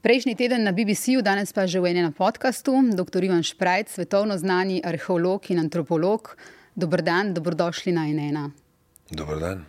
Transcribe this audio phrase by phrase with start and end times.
[0.00, 3.20] Prejšnji teden na BBC-ju, danes pa že v enem podkastu, dr.
[3.20, 6.40] Ivan Šprajc, svetovno znani arheolog in antropolog.
[6.72, 8.48] Dobr dan, dobrodošli na NN.
[9.12, 9.68] Dobr dan.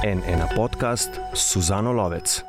[0.00, 2.40] NN podcast Suzano Lovec.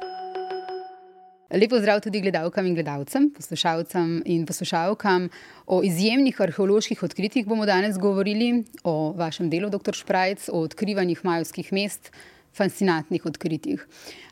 [1.51, 5.27] Lepo zdrav tudi gledalkam in gledalcem, poslušalcem in poslušalkam.
[5.67, 9.91] O izjemnih arheoloških odkritjih bomo danes govorili, o vašem delu, dr.
[9.91, 12.15] Šprajc, o odkrivanjih majovskih mest
[12.53, 13.87] fascinantnih odkritjih.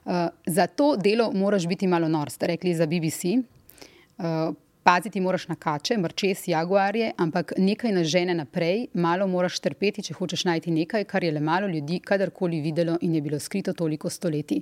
[0.05, 0.13] Uh,
[0.45, 3.23] za to delo moraš biti malo nor, ste rekli za BBC.
[3.25, 4.51] Uh, eh,
[4.83, 10.15] paziti moraš na kače, mrčes, jaguarje, ampak nekaj nas žene naprej, malo moraš trpeti, če
[10.17, 14.09] hočeš najti nekaj, kar je le malo ljudi kadarkoli videlo in je bilo skrito toliko
[14.09, 14.61] stoletij.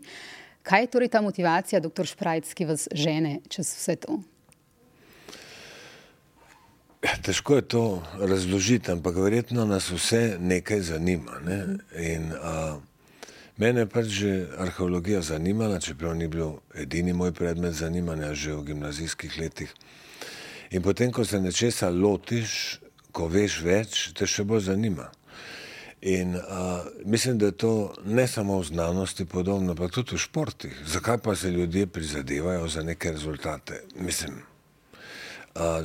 [0.67, 4.17] Kaj je torej ta motivacija, doktor Šprajc, ki vas žene čez vse to?
[7.05, 7.83] Ja, težko je to
[8.19, 11.39] razložiti, ampak verjetno nas vse nekaj zanima.
[11.45, 11.61] Ne?
[12.03, 12.81] In, uh,
[13.57, 18.63] Mene je pač že arheologija zanimala, čeprav ni bil edini moj predmet zanimanja že v
[18.69, 19.73] gimnazijskih letih.
[20.71, 22.79] In potem, ko se nečesa lotiš,
[23.11, 25.07] ko veš več, te še bolj zanima.
[26.01, 30.75] In uh, mislim, da je to ne samo v znanosti podobno, pa tudi v športih.
[30.85, 33.81] Zakaj pa se ljudje prizadevajo za neke rezultate?
[33.95, 34.43] Mislim,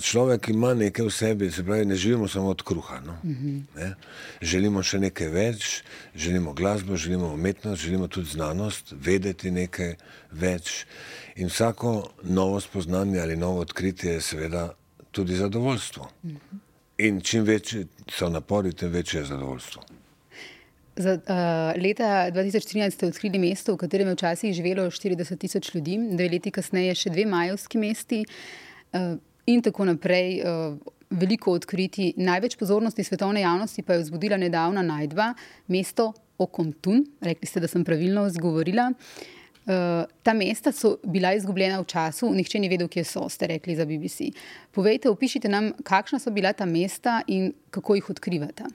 [0.01, 3.01] človek ima nekaj v sebi, se pravi, ne živimo samo od kruha.
[3.01, 3.17] No?
[3.77, 3.95] Ne?
[4.41, 5.83] Želimo še nekaj več,
[6.15, 9.95] želimo glasbo, želimo umetnost, želimo tudi znanost, vedeti nekaj
[10.31, 10.85] več.
[11.37, 14.69] In vsako novo spoznanje ali novo odkritje je seveda
[15.11, 16.11] tudi zadovoljstvo.
[16.99, 19.83] In čim večji so napori, tem večje je zadovoljstvo.
[20.97, 25.97] Za, uh, leta 2013 ste odkrili mesto, v katerem je včasih živelo 40 tisoč ljudi,
[26.13, 28.25] dve leti kasneje še dve majovski mesti.
[28.93, 30.41] Uh, in tako naprej.
[30.41, 35.35] Eh, veliko odkriti, največ pozornosti svetovne javnosti pa je vzbudila nedavna najdba,
[35.69, 37.05] mesto Okontun.
[37.21, 38.93] Rekli ste, da sem pravilno izgovorila.
[39.63, 43.77] Uh, ta mesta so bila izgubljena v času, nihče ni vedel, kje so, ste rekli
[43.79, 44.33] za BBC.
[44.75, 48.67] Povejte, opišite nam, kakšna so bila ta mesta in kako jih odkrivate.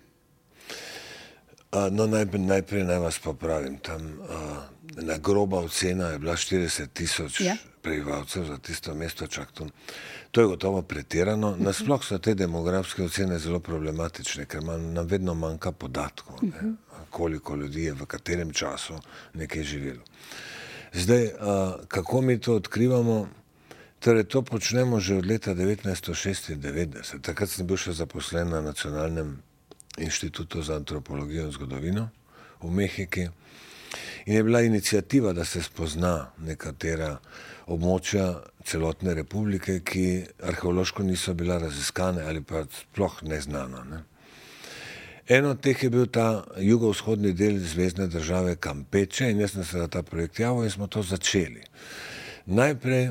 [1.72, 3.78] Uh, no, najprej, najprej naj vas popravim.
[3.83, 7.57] Tam uh, na groba ocena je bila 40 tisoč ja.
[7.81, 9.67] prebivalcev za tisto mesto Čaktun.
[9.67, 11.56] Uh, To je gotovo pretirano.
[11.59, 16.73] Nasploh so te demografske ocene zelo problematične, ker nam vedno manjka podatkov, ne,
[17.09, 19.00] koliko ljudi je v katerem času
[19.33, 20.03] nekaj živelo.
[20.94, 21.31] Zdaj,
[21.88, 23.27] kako mi to odkrivamo?
[24.00, 27.22] Torej, to počnemo že od leta 1996.
[27.22, 29.39] Takrat sem bil še zaposlen na Nacionalnem
[29.97, 32.09] inštitutu za antropologijo in zgodovino
[32.61, 33.27] v Mehiki.
[34.25, 37.17] In je bila inicijativa, da se spozna nekatera
[37.67, 43.83] območja celotne republike, ki arheološko niso bila raziskane ali pa sploh neznana.
[43.83, 44.03] Ne.
[45.27, 49.77] Eno od teh je bil ta jugovzhodni del zvezdne države Kampeče in jaz sem se
[49.77, 51.63] za ta projekt javil in smo to začeli.
[52.45, 53.09] Najprej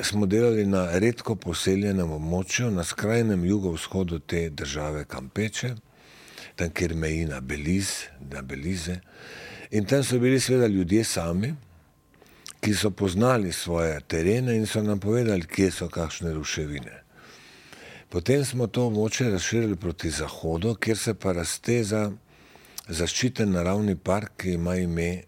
[0.00, 5.74] smo delali na redko poseljenem območju na skrajnem jugovzhodu te države Kampeče,
[6.60, 9.00] tam kjer meji na Belize, na Belize.
[9.70, 11.54] In tam so bili seveda ljudje sami,
[12.60, 17.02] ki so poznali svoje terene in so nam povedali, kje so kakšne ruševine.
[18.12, 22.10] Potem smo to območje razširili proti zahodu, kjer se pa razteza
[22.88, 25.22] zaščiten naravni park, ki ima ime uh,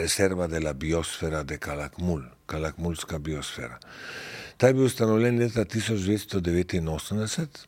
[0.00, 3.78] Reserva de la Biosfera de Kalakmul, Kalakmulska biosfera.
[4.56, 7.67] Ta je bil ustanovljen leta 1989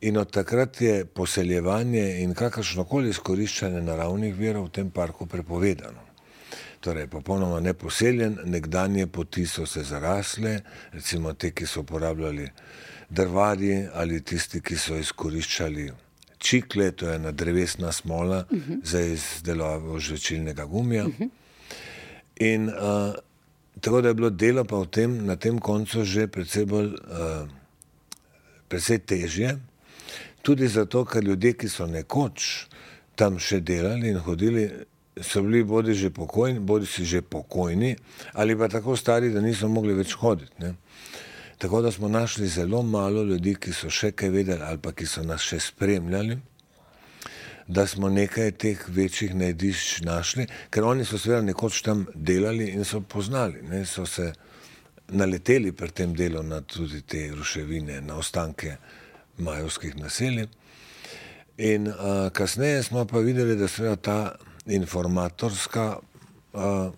[0.00, 6.14] in od takrat je poseljevanje in kakršnokoli izkoriščanje naravnih virov v tem parku prepovedano
[6.84, 10.58] torej popolnoma neposeljen, nekdanje poti so se zarasle,
[10.92, 12.48] recimo te, ki so uporabljali
[13.08, 15.90] drvari ali tisti, ki so izkoriščali
[16.44, 18.72] čikle, to je ena drevesna smola uh mhm.
[18.72, 18.80] -huh.
[18.84, 21.06] za izdelavo žvečilnega gumija.
[21.06, 21.22] Uh mhm.
[21.22, 21.30] -huh.
[22.36, 23.14] In uh,
[23.80, 27.48] tako da je bilo delo pa tem, na tem koncu že predvsej bolj, uh,
[28.68, 29.58] predvsej težje,
[30.44, 32.66] tudi zato, ker ljudje, ki so nekoč
[33.16, 34.68] tam še delali in hodili,
[35.22, 37.94] so bili bodi že pokojni, bodi si že pokojni,
[38.34, 40.52] ali pa tako stari, da niso mogli več hoditi.
[40.58, 40.74] Ne?
[41.58, 45.06] Tako da smo našli zelo malo ljudi, ki so še kaj vedeli ali pa ki
[45.06, 46.36] so nas še spremljali,
[47.68, 52.84] da smo nekaj teh večjih najdišč našli, ker oni so seveda nekoč tam delali in
[52.84, 53.86] so poznali, ne?
[53.86, 54.32] so se
[55.08, 58.76] naleteli pri tem delu na tudi te ruševine, na ostanke
[59.38, 60.46] majovskih naselij.
[61.56, 61.94] In uh,
[62.32, 64.34] kasneje smo pa videli, da se ta
[64.66, 65.98] informatorska
[66.52, 66.92] uh, uh,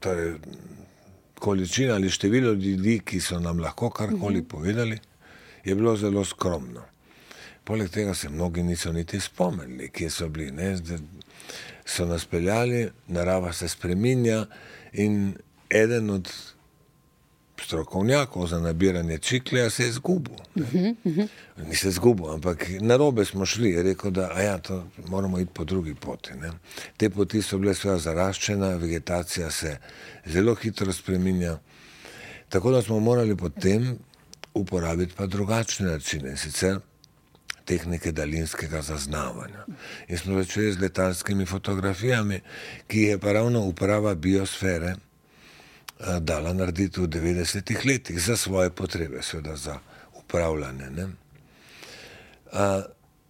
[0.00, 0.34] torej,
[1.34, 4.46] količina ali število ljudi, ki so nam lahko karkoli mhm.
[4.46, 4.48] -huh.
[4.48, 4.98] povedali,
[5.64, 6.82] je bilo zelo skromno.
[7.64, 10.50] Poleg tega se mnogi niso niti spomnili, kje so bili.
[10.50, 10.76] Ne?
[10.76, 10.98] Zdaj
[11.84, 14.46] so nas peljali, narava se spreminja
[14.92, 15.34] in
[15.70, 16.32] eden od
[17.64, 20.34] strokovnjakov za nabiranje čiklja se je izgubil.
[20.54, 21.28] Uh -huh, uh -huh.
[21.68, 23.70] Ni se izgubil, ampak na robe smo šli.
[23.70, 24.58] Je rekel, da ja,
[25.08, 26.34] moramo iti po drugi poti.
[26.34, 26.50] Ne?
[26.96, 29.78] Te poti so bile seveda zaraščene, vegetacija se
[30.26, 31.58] zelo hitro spreminja.
[32.48, 33.98] Tako da smo morali potem
[34.54, 36.78] uporabiti pa drugačne načine, sicer
[37.64, 39.64] tehnike daljinskega zaznavanja.
[40.08, 42.40] In smo začeli z letalskimi fotografijami,
[42.86, 44.94] ki je pa ravno uprava biosfere
[46.20, 49.78] dala narediti v 90-ih letih za svoje potrebe, seveda za
[50.14, 51.06] upravljanje.
[52.52, 52.58] Uh,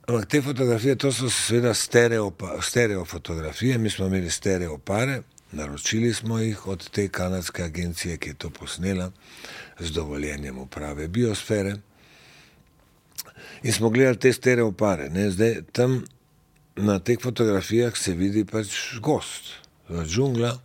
[0.09, 5.23] ampak te fotografije, to so seveda stereo fotografije, mi smo imeli stereo pare,
[5.53, 9.11] naročili smo jih od te kanadske agencije, ki je to posnela
[9.79, 11.77] z dovoljenjem uprave biosfere.
[13.63, 15.31] In smo gledali te stereopare.
[15.31, 16.05] Zdaj, tam
[16.77, 19.53] na teh fotografijah se vidi pač gost,
[20.07, 20.59] džungla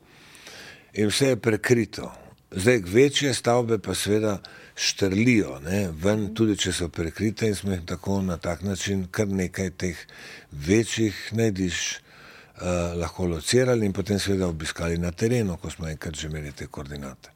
[0.97, 2.11] in vse je prekrito.
[2.51, 4.37] Zdaj, večje stavbe pa seveda
[4.75, 5.89] štrlijo, ne?
[6.03, 10.03] ven tudi če so prekrite in smo jih tako na tak način kar nekaj teh
[10.51, 16.27] večjih najdiš uh, lahko locirali in potem seveda obiskali na terenu, ko smo enkrat že
[16.27, 17.29] imeli te koordinate.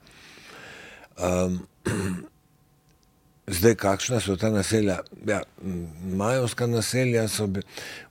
[1.17, 1.67] Um,
[3.47, 4.99] Zdaj, kakšna so ta naselja?
[5.25, 5.41] Ja,
[6.13, 7.47] majovska naselja so,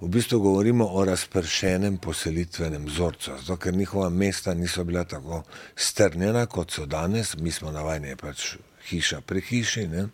[0.01, 5.43] v bistvu govorimo o razpršenem poselitvenem vzorcu, zato ker njihova mesta niso bila tako
[5.77, 8.57] strnjena, kot so danes, mi smo navajeni pač
[8.89, 9.87] hiša pri hiši.
[9.89, 10.09] Ne?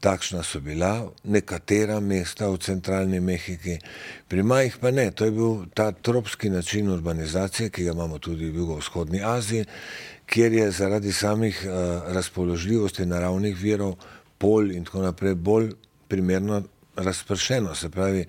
[0.00, 3.78] Takšna so bila nekatera mesta v centralni Mehiki,
[4.28, 5.10] pri majih pa ne.
[5.10, 9.64] To je bil ta tropski način urbanizacije, ki ga imamo tudi v jugovzhodni Aziji,
[10.28, 13.94] kjer je zaradi samih uh, razpoložljivosti naravnih virov,
[14.38, 15.72] pol in tako naprej bolj
[16.08, 16.62] primerno
[16.96, 17.74] razpršeno.
[17.74, 18.26] Se pravi,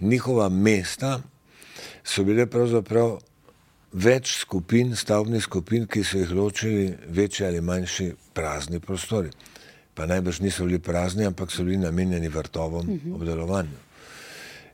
[0.00, 1.20] njihova mesta
[2.04, 3.18] so bile pravzaprav
[3.92, 9.30] več skupin, stavbnih skupin, ki so jih ločili večji ali manjši prazni prostori.
[9.94, 13.08] Pa najbrž niso bili prazni, ampak so bili namenjeni vrtovom uh mhm.
[13.08, 13.14] -huh.
[13.14, 13.78] obdelovanju.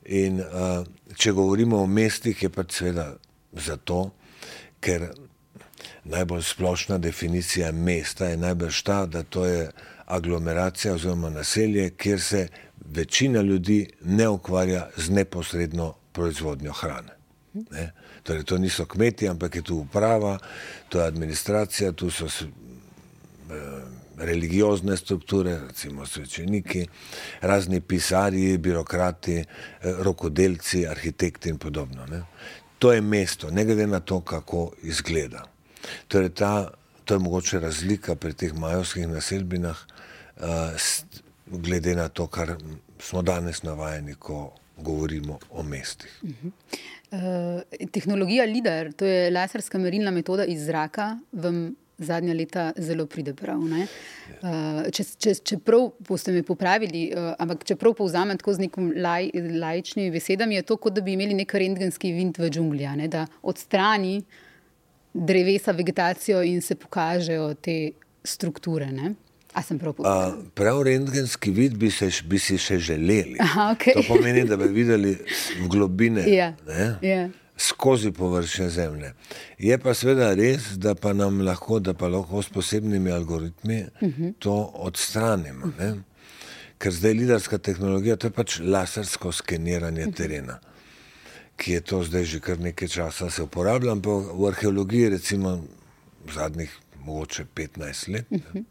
[0.05, 0.87] In uh,
[1.17, 3.17] če govorimo o mestih, je pač seveda
[3.53, 4.11] zato,
[4.81, 5.09] ker
[6.09, 9.71] najbolj splošna definicija mesta je najbrž ta, da to je
[10.07, 12.49] aglomeracija oziroma naselje, kjer se
[12.91, 17.17] večina ljudi ne ukvarja z neposredno proizvodnjo hrane.
[17.71, 17.93] Ne?
[18.23, 20.39] Torej, to niso kmeti, ampak je tu uprava,
[20.89, 22.47] to je administracija, tu so eh,
[24.19, 26.87] religiozne strukture, recimo svečeniki,
[27.41, 29.45] razni pisarji, birokrati, eh,
[29.99, 32.07] rokodelci, arhitekti in podobno.
[32.07, 32.23] Ne?
[32.79, 35.56] To je mesto, ne glede na to, kako izgleda.
[36.09, 36.71] Torej, ta,
[37.05, 39.77] to je mogoče razlika pri teh majovskih naselbinah,
[40.37, 40.45] uh,
[41.47, 42.57] glede na to, kar
[42.99, 46.21] smo danes navajeni, ko govorimo o mestih.
[46.23, 46.51] Uh -huh.
[47.11, 53.35] uh, tehnologija LIDAR, to je laserska merilna metoda iz zraka, vam zadnja leta zelo pride
[53.35, 53.59] prav.
[53.59, 59.31] Uh, če, če, čeprav boste me popravili, uh, ampak čeprav povzamem tako z nekim laj,
[59.61, 63.27] lajčnimi besedami, je to kot da bi imeli nek rentgenski vint v džungli, ne, da
[63.43, 64.23] odstrani
[65.17, 67.93] drevesa, vegetacijo in se pokažejo te
[68.25, 68.93] strukture.
[68.93, 69.15] Ne?
[69.57, 70.37] A sem prav povedal?
[70.55, 73.39] Prav rentgenski vid bi, se, bi si še želeli.
[73.41, 73.97] Aha, okay.
[73.97, 75.15] To pomeni, da bi videli
[75.63, 76.27] v globine.
[76.29, 76.59] Yeah.
[76.69, 76.99] Yeah.
[77.01, 77.23] Ja.
[77.57, 79.15] Skozi površje zemlje.
[79.59, 84.03] Je pa seveda res, da pa nam lahko, da pa lahko s posebnimi algoritmi uh
[84.03, 84.23] mhm.
[84.23, 84.35] -huh.
[84.39, 85.73] to odstranimo.
[85.79, 85.95] Ne?
[86.79, 90.17] Ker zdaj lidarska tehnologija, to je pač lasersko skeniranje uh mhm.
[90.23, 90.76] -huh.
[91.57, 95.65] Ki je to zdaj že kar nekaj časa se uporablja, ampak v arheologiji, recimo
[96.35, 96.71] zadnjih
[97.05, 98.27] mogoče 15 let.
[98.31, 98.65] Uh -huh.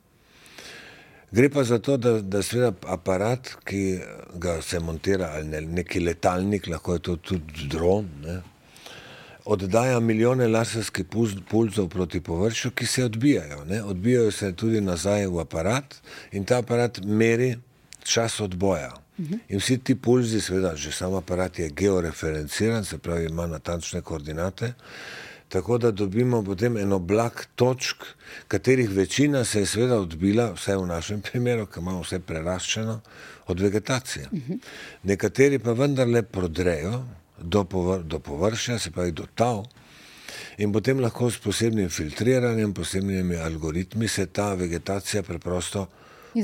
[1.32, 4.00] Gre pa za to, da, da seveda aparat, ki
[4.36, 8.42] ga se montira, ali ne, neki letalnik, lahko je to tudi dron, ne,
[9.46, 11.06] oddaja milijone laserskih
[11.50, 13.65] pulzov proti površju, ki se odbijajo.
[13.65, 13.84] Ne.
[13.84, 15.96] Odbijajo se tudi nazaj v aparat
[16.32, 17.56] in ta aparat meri
[18.04, 18.94] čas odboja.
[19.17, 24.74] In vsi ti pulzi, seveda, že sam aparat je georeferenciran, se pravi, ima natančne koordinate.
[25.50, 28.03] Tako da dobimo potem eno blag točk,
[28.48, 33.00] katerih večina se je seveda odbila, vse v našem primeru, ki imamo vse preraščeno
[33.48, 34.29] od vegetacije.
[35.03, 37.03] Nekateri pa vendarle prodrejo
[37.39, 39.63] do, povr do površja, se pravi do tav.
[40.57, 45.88] In potem lahko s posebnim filtriranjem, posebnimi algoritmi se ta vegetacija preprosto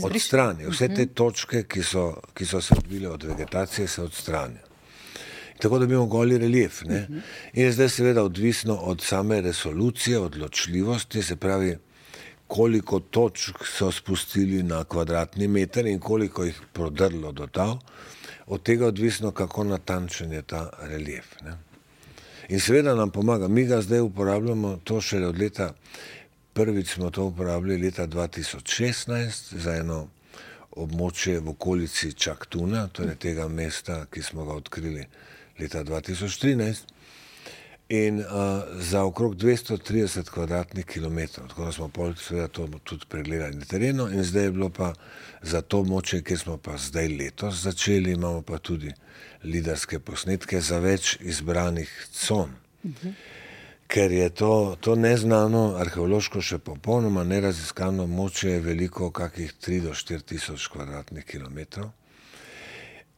[0.04, 0.68] odstrani.
[0.70, 1.14] Vse te mhm.
[1.14, 4.72] točke, ki so, ki so se odbile od vegetacije, se odstranijo
[5.62, 6.82] tako da imamo goli relief.
[6.82, 7.08] Ne?
[7.54, 11.78] In je zdaj seveda odvisno od same resolucije, odločljivosti, se pravi,
[12.48, 17.78] koliko točk so spustili na kvadratni meter in koliko jih prodrlo do ta,
[18.48, 21.36] od tega odvisno, kako natančen je ta relief.
[21.46, 21.58] Ne.
[22.50, 25.74] In seveda nam pomaga, mi ga zdaj uporabljamo, to šele od leta,
[26.54, 30.08] prvič smo to uporabljali leta 2016 za eno
[30.72, 35.06] območje v okolici Čaktuna, torej tega mesta, ki smo ga odkrili
[35.60, 36.92] leta 2013
[37.92, 38.26] in uh,
[38.80, 41.48] za okrog 230 kvadratnih kilometrov.
[41.48, 44.94] Tako da smo pol seveda to tudi pregledali na terenu in zdaj je bilo pa
[45.42, 48.94] za to moče, kjer smo pa zdaj letos začeli, imamo pa tudi
[49.44, 52.56] lidarske posnetke za več izbranih con.
[52.84, 53.14] Uh -huh.
[53.92, 59.92] Ker je to, to neznano, arheološko še popolnoma neraziskano moče, je veliko, kakih 3 do
[59.92, 61.90] 4 tisoč kvadratnih kilometrov.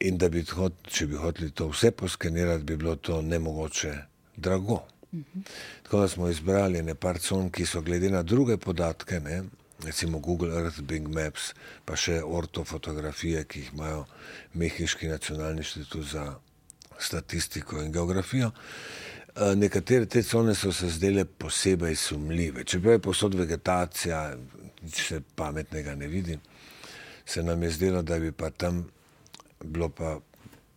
[0.02, 3.92] In da bi, če bi hoteli to vse poskenirati, bi bilo to nemogoče
[4.34, 4.80] drago.
[5.84, 9.44] Tako da smo izbrali nekaj con, ki so glede na druge podatke, ne,
[9.84, 11.52] recimo Google Earth, Bing Maps,
[11.84, 14.04] pa še ortofotografije, ki jih imajo
[14.58, 16.26] Mehiški nacionalni inštitut za
[16.98, 18.50] statistiko in geografijo.
[19.34, 22.64] Nekatere te cone so se zdele posebej sumljive.
[22.64, 24.36] Čeprav je posod vegetacija,
[24.82, 26.38] nič se pametnega ne vidi,
[27.26, 28.84] se nam je zdelo, da bi pa tam
[29.64, 30.20] bilo pa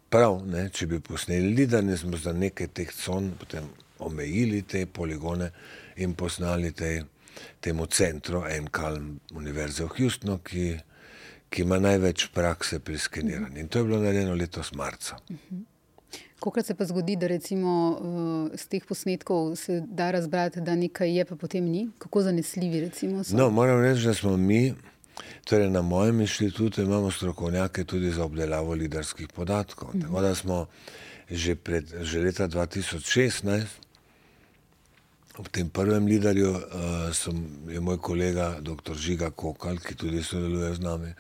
[0.10, 4.86] prav, ne, če bi posneli, da ne smo za nekaj teh con potem omejili te
[4.86, 5.52] poligone
[5.98, 7.04] in posnali te,
[7.62, 10.68] temu centru Enkalm Univerze v Houstonu, ki,
[11.50, 13.60] ki ima največ prakse pri skeniranju.
[13.60, 15.20] In to je bilo narejeno letos marca.
[16.40, 17.72] Kolikrat se pa zgodi, da recimo
[18.54, 21.88] z uh, teh posnetkov se da razbrati, da nekaj je, pa potem ni?
[21.98, 23.38] Kako zanesljivi recimo so?
[23.38, 24.76] No, moram reči, da smo mi
[25.46, 29.90] Torej, na mojem inštitutu imamo strokovnjake tudi za obdelavo lidarskih podatkov.
[29.90, 30.02] Mhm.
[30.02, 30.66] Tako da smo
[31.30, 33.66] že, pred, že leta 2016,
[35.38, 36.62] v tem prvem lidarju, uh,
[37.14, 37.36] sem,
[37.68, 38.96] je moj kolega dr.
[38.96, 41.12] Žiga Kokal, ki tudi sodeluje z nami,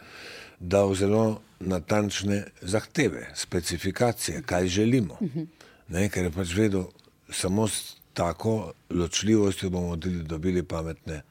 [0.59, 5.17] dal zelo natančne zahteve, specifikacije, kaj želimo.
[5.21, 5.43] Mhm.
[5.87, 6.83] Ne, ker je pač vedel,
[7.31, 11.21] samo s tako ločljivostjo bomo dobili pametne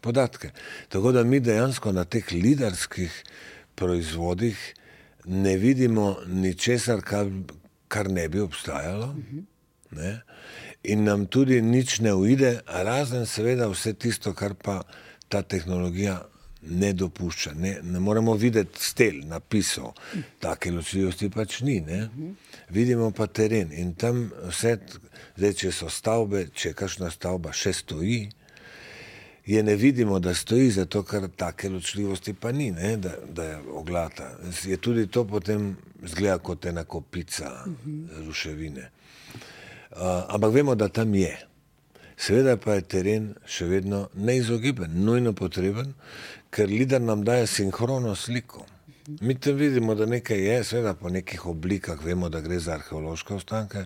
[0.00, 0.50] podatke.
[0.88, 3.22] Tako da mi dejansko na teh lidarskih
[3.74, 4.74] proizvodih
[5.24, 7.26] ne vidimo ničesar, kar,
[7.88, 9.14] kar ne bi obstajalo.
[9.90, 10.20] Ne?
[10.84, 14.82] In nam tudi nič ne uide, razen seveda vse tisto, kar pa
[15.28, 16.20] ta tehnologija
[16.68, 17.52] ne dopušča.
[17.56, 19.92] Ne, ne moremo videti stel, napisov,
[20.40, 21.80] take ločljivosti pač ni.
[21.80, 22.08] Ne?
[22.70, 24.76] Vidimo pa teren in tam vse,
[25.36, 28.26] zdaj, če so stavbe, če kakšna stavba še stoji,
[29.46, 33.58] je ne vidimo, da stoji, zato ker take ločljivosti pa ni, ne, da, da je
[33.78, 34.32] oglata.
[34.66, 38.26] Je tudi to potem zgleda kot ena kopica uh -huh.
[38.26, 38.90] ruševine.
[39.90, 41.46] Uh, ampak vemo, da tam je.
[42.16, 45.92] Seveda pa je teren še vedno neizogiben, nujno potreben,
[46.50, 48.64] ker lider nam daje sinhrono sliko.
[49.20, 53.34] Mi tam vidimo, da nekaj je, seveda po nekih oblikah vemo, da gre za arheološke
[53.34, 53.84] ostanke,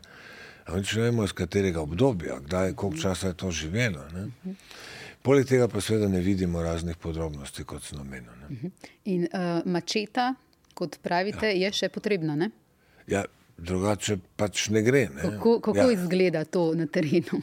[0.65, 4.07] ampak ne vemo iz katerega obdobja, kdaj, koliko časa je to živelo.
[4.15, 4.55] Ne?
[5.23, 8.33] Poleg tega pa seveda ne vidimo raznih podrobnosti, kot sem omenil.
[8.49, 8.73] Mhm.
[9.05, 10.35] In uh, mačeta,
[10.75, 11.67] kot pravite, ja.
[11.67, 12.39] je še potrebna?
[12.39, 12.51] Ne?
[13.11, 13.27] Ja,
[13.59, 15.09] drugače pač ne gre.
[15.15, 15.23] Ne?
[15.27, 15.93] Kako, kako ja.
[15.93, 17.43] izgleda to na terenu?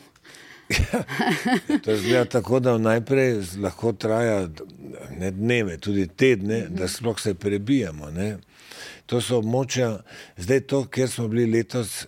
[1.83, 4.49] To je tako, da najprej lahko traja
[5.19, 6.69] ne dneve, tudi tedne, -hmm.
[6.69, 8.09] da sploh se prebijamo.
[8.11, 8.37] Ne?
[9.05, 9.99] To so območja,
[10.37, 12.07] zdaj to, kjer smo bili letos,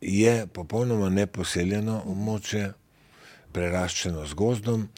[0.00, 2.72] je popolnoma neposeljeno območje
[3.52, 4.88] preraščeno z gozdom,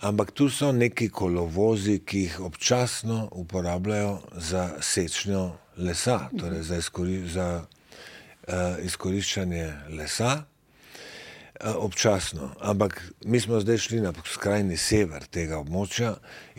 [0.00, 7.28] ampak tu so neki kolovozi, ki jih občasno uporabljajo za sečnjo lesa, torej za, izkori,
[7.28, 10.44] za uh, izkoriščanje lesa.
[11.60, 16.10] Eh, občasno, ampak mi smo zdaj šli na skrajni sever tega območja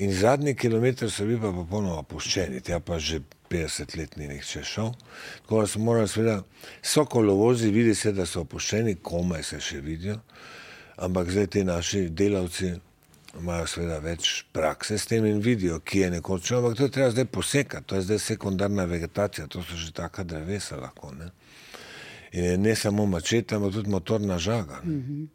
[0.02, 4.64] in zadnji kilometr so bili pa popolnoma opuščeni, tja pa že 50 let ni nihče
[4.66, 4.90] šel.
[5.44, 6.40] Tako da smo morali, seveda,
[6.82, 10.18] so kolovozi, vidi se, da so opuščeni, komaj se še vidijo,
[10.98, 12.74] ampak zdaj ti naši delavci
[13.38, 17.14] imajo seveda več prakse s tem in vidijo, ki je nekoč, ampak to je treba
[17.14, 21.14] zdaj posekati, to je zdaj sekundarna vegetacija, to so že taka drevesa lahko.
[21.14, 21.30] Ne?
[22.38, 24.82] In je ne samo mačeta, ampak tudi motorna žaga.
[24.86, 24.92] Ne?
[24.92, 25.28] Mm -hmm.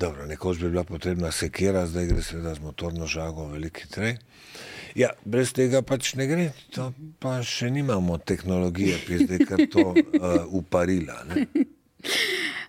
[0.00, 4.18] Dobro, nekoč bi bila potrebna sekera, zdaj gre seveda z motorno žago veliko hitreje.
[4.94, 9.62] Ja, brez tega pač ne gre, to pa še nimamo tehnologije, ki je zdaj kar
[9.72, 9.96] to uh,
[10.60, 11.24] uparila.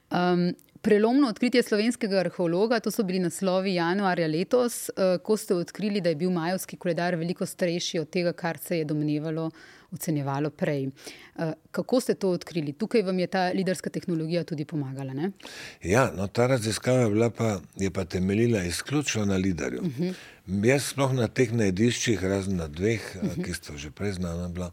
[0.10, 6.02] Um, Prelomno odkritje slovenskega arheologa, to so bili naslovi januarja letos, eh, ko ste odkrili,
[6.02, 9.50] da je bil majovski koledar veliko starejši od tega, kar se je domnevalo,
[9.92, 10.88] ocenjevalo prej.
[11.40, 12.74] Eh, kako ste to odkrili?
[12.74, 15.14] Tukaj vam je ta liderska tehnologija tudi pomagala?
[15.14, 15.32] Ne?
[15.84, 19.82] Ja, no, ta raziskava je, bila pa, je pa temeljila izključno na liderju.
[19.82, 20.04] Uh mhm.
[20.04, 20.68] -huh.
[20.68, 23.32] Jaz sploh na teh najdiščih, razen na dveh, uh eh, -huh.
[23.32, 23.44] Mhm.
[23.44, 24.72] ki sta že prej znana bila.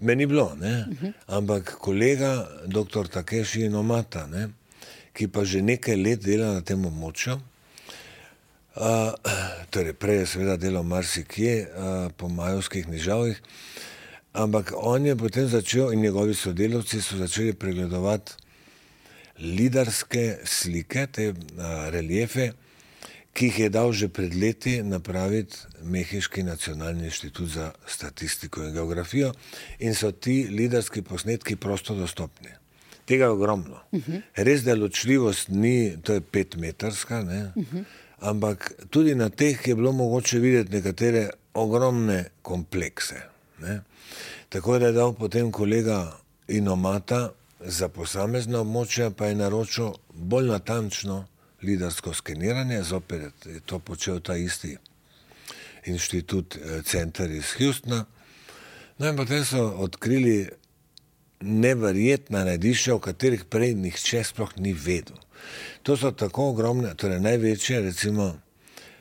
[0.00, 1.12] Meni bilo, uh -huh.
[1.26, 3.08] ampak kolega, dr.
[3.08, 4.48] Takeshi Nomata, ne?
[5.14, 9.14] ki pa že nekaj let dela na tem območju, uh,
[9.70, 13.38] torej prej je seveda delal marsikje uh, po majovskih nižavih,
[14.34, 18.32] ampak on je potem začel in njegovi sodelavci so začeli pregledovati
[19.38, 21.36] lidarske slike, te uh,
[21.90, 22.52] reliefe,
[23.34, 29.32] ki jih je dal že pred leti napraviti Mehiški nacionalni inštitut za statistiko in geografijo
[29.78, 32.50] in so ti lidarski posnetki prosto dostopni.
[33.04, 33.80] Tega je ogromno.
[33.92, 34.22] Uh -huh.
[34.34, 37.84] Res, da ločljivost ni, to je petmetrska, uh -huh.
[38.18, 43.22] ampak tudi na teh je bilo mogoče videti nekatere ogromne komplekse.
[43.60, 43.82] Ne?
[44.54, 46.18] Tako da je dal potem kolega
[46.48, 51.24] Inomata za posamezno območje, pa je naročil bolj natančno
[51.62, 54.76] lidarsko skeniranje, zopet je to počel ta isti
[55.90, 58.04] inštitut, eh, center iz Houstona.
[58.98, 60.50] No in potem so odkrili
[61.40, 65.18] neverjetna najdišča, o katerih prej nihče sploh ni vedel.
[65.82, 68.38] To so tako ogromne, torej največje, recimo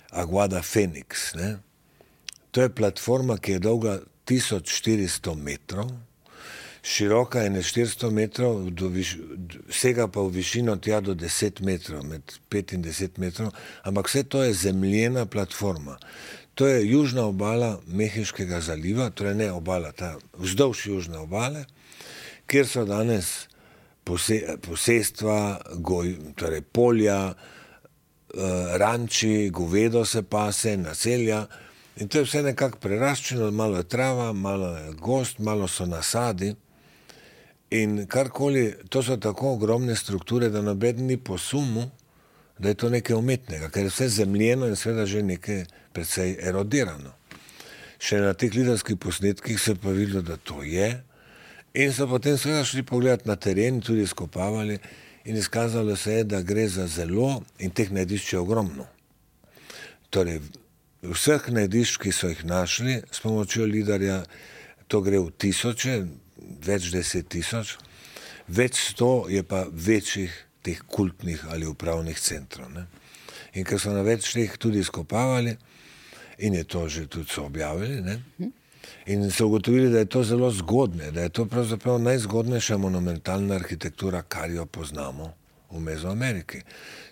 [0.09, 1.35] Aguada Phoenix.
[1.35, 1.57] Ne?
[2.51, 3.99] To je platforma, ki je dolga
[4.29, 5.91] 1400 metrov,
[6.83, 9.17] široka je 400 metrov, viš,
[9.69, 13.53] vsega pa v višino tja do 10 metrov, med 5 in 10 metrov,
[13.83, 15.97] ampak vse to je zemljena platforma.
[16.55, 21.65] To je južna obala Mehiškega zaliva, torej ne obala, ta vzdolž južne obale,
[22.45, 23.47] kjer so danes
[24.03, 31.47] pose, posestva, goj, torej polja, eh, ranči, govedo se pase, naselja.
[31.97, 36.55] In to je vse nekako preraščeno, malo je trava, malo je gost, malo so nasadi.
[37.69, 41.89] In karkoli, to so tako ogromne strukture, da noben ni po sumu,
[42.57, 47.13] da je to nekaj umetnega, ker je vse zemljeno in seveda že nekaj precej erodirano.
[48.03, 50.89] Še na teh lidarskih posnetkih se pa videlo, da to je.
[51.73, 54.77] In so potem seveda šli pogledati na teren, tudi skopavali
[55.25, 58.85] in izkazalo se je, da gre za zelo in teh najdišč je ogromno.
[60.09, 60.41] Torej,
[61.03, 64.23] vseh najdišč, ki so jih našli s pomočjo lidarja,
[64.87, 65.99] to gre v tisoče,
[66.63, 67.77] več deset tisoč,
[68.47, 70.31] več sto je pa večjih
[70.63, 72.71] teh kultnih ali upravnih centrov.
[72.71, 72.87] Ne?
[73.59, 75.57] In ker so na več teh tudi skopavali,
[76.39, 78.19] in je to že tudi so objavili, ne?
[79.05, 84.23] in so ugotovili, da je to zelo zgodne, da je to pravzaprav najzgodnejša monumentalna arhitektura,
[84.23, 85.33] kar jo poznamo
[85.71, 86.61] v Mezoameriki.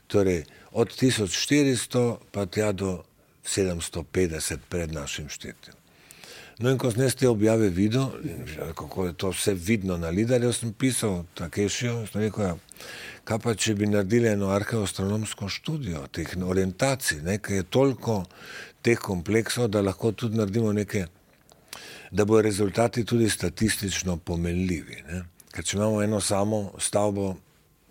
[0.08, 3.04] Torej, od 1400 pa tja do
[3.52, 5.76] 750 pred našim štetjem.
[6.62, 8.12] No, in ko sem te objave videl,
[8.78, 12.58] kako je to vse vidno na lidarju, sem pisal Takešijo, sem rekel, ja,
[13.26, 18.20] kaj pa če bi naredili eno arheoastronomsko študijo teh orientacij, nekaj je toliko
[18.86, 21.08] teh kompleksov, da lahko tudi naredimo nekaj,
[22.12, 25.02] da bodo rezultati tudi statistično pomenljivi.
[25.10, 25.24] Ne?
[25.52, 27.34] Ker če imamo eno samo stavbo,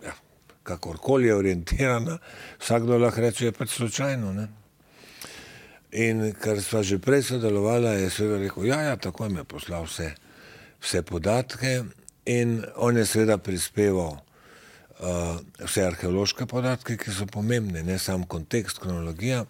[0.05, 0.15] ja,
[0.63, 2.17] kakorkoli je orientirana,
[2.59, 4.33] vsakdo lahko reče, je pač slučajno.
[4.33, 4.47] Ne?
[5.91, 9.83] In ker sva že prej sodelovala, je seveda rekel, ja, ja, tako mi je poslal
[9.83, 10.13] vse,
[10.79, 11.83] vse podatke
[12.25, 18.79] in on je seveda prispeval uh, vse arheološke podatke, ki so pomembne, ne samo kontekst,
[18.79, 19.43] kronologija.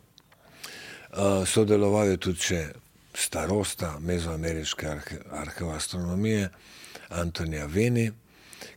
[1.12, 2.62] Uh, sodeloval je tudi še
[3.14, 6.50] starosta mezoameriške arhe, arheoastronomije
[7.22, 8.10] Antonija Veni,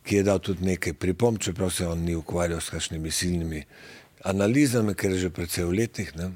[0.03, 3.63] ki je dal tudi nekaj pripomb, čeprav se on ni ukvarjal s kakšnimi silnimi
[4.25, 6.11] analizami, ker je že precej v letih.
[6.17, 6.33] Ne.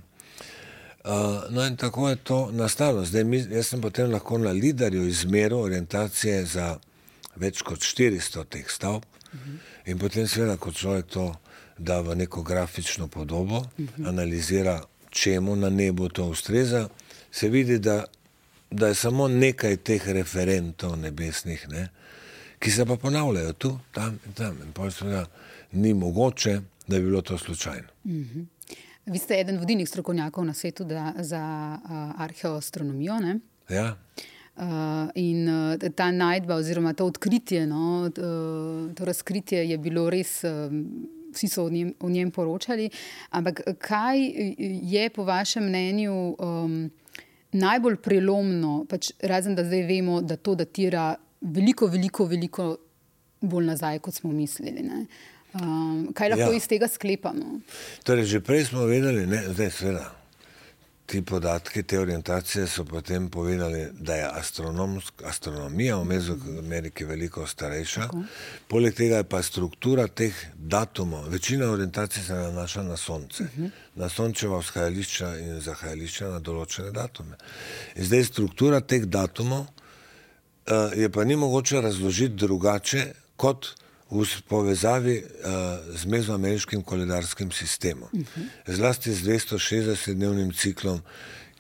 [1.04, 1.12] Uh,
[1.50, 3.06] no, in tako je to nastalo.
[3.06, 6.78] Zdaj, mi, jaz sem potem lahko na lidarju izmeril orientacije za
[7.36, 9.58] več kot 400 teh stavb, uh -huh.
[9.86, 11.36] in potem, seveda, kot človek to
[11.80, 14.10] da v neko grafično podobo, uh -huh.
[14.10, 16.90] analizira, čemu na nebu to ustreza,
[17.32, 18.06] se vidi, da,
[18.72, 21.90] da je samo nekaj teh referentov nebesnih, ne,
[22.60, 24.58] ki se pa ponavljajo tu, tam in tam.
[24.66, 25.26] In pa seveda
[25.72, 27.88] ni mogoče, da bi bilo to slučajno.
[28.04, 28.46] Uh -huh.
[29.10, 31.42] Vi ste eden vodilnih strokovnjakov na svetu da, za
[31.84, 33.14] uh, arheoastronomijo.
[33.70, 33.96] Ja.
[34.56, 34.66] Uh,
[35.16, 40.52] in uh, ta najdba, oziroma to odkritje, no, uh, to razkritje je bilo res, uh,
[41.34, 42.90] vsi so o njem, o njem poročali.
[43.30, 44.20] Ampak kaj
[44.94, 46.78] je po vašem mnenju um,
[47.52, 52.70] najbolj prelomno, pač razen da zdaj vemo, da to datira veliko, veliko, veliko
[53.42, 54.86] bolj nazaj, kot smo mislili.
[54.86, 55.06] Uh,
[55.54, 56.58] Um, kaj lahko ja.
[56.58, 57.60] iz tega sklepamo?
[58.06, 60.12] Torej, že prej smo vedeli, da je seveda.
[61.10, 64.28] Ti podatki, te orientacije so potem povedali, da je
[65.26, 68.02] astronomija v Mezoameriki veliko starejša.
[68.02, 68.22] Tako.
[68.68, 73.66] Poleg tega je pa struktura teh datumov, večina orientacij se nanaša na Sonce, uh mhm.
[73.66, 73.72] -huh.
[73.96, 77.38] na Sončeva vzhajališča in zahajališča na določene datume.
[77.96, 79.68] In zdaj struktura teh datumov uh,
[80.96, 83.76] je pa ni mogoče razložiti drugače kot
[84.12, 88.10] v povezavi uh, z mezoameriškim koledarskim sistemom.
[88.14, 88.76] Uh -huh.
[88.76, 91.02] Zlasti z 260-dnevnim ciklom,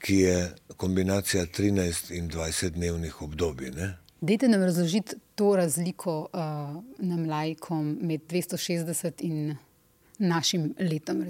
[0.02, 3.72] ki je kombinacija 13 in 20 dnevnih obdobij.
[3.72, 3.98] Ne?
[4.22, 6.40] Dajte nam razložiti to razliko uh,
[6.98, 9.56] nam lajkom med 260 in
[10.18, 11.24] našim letom.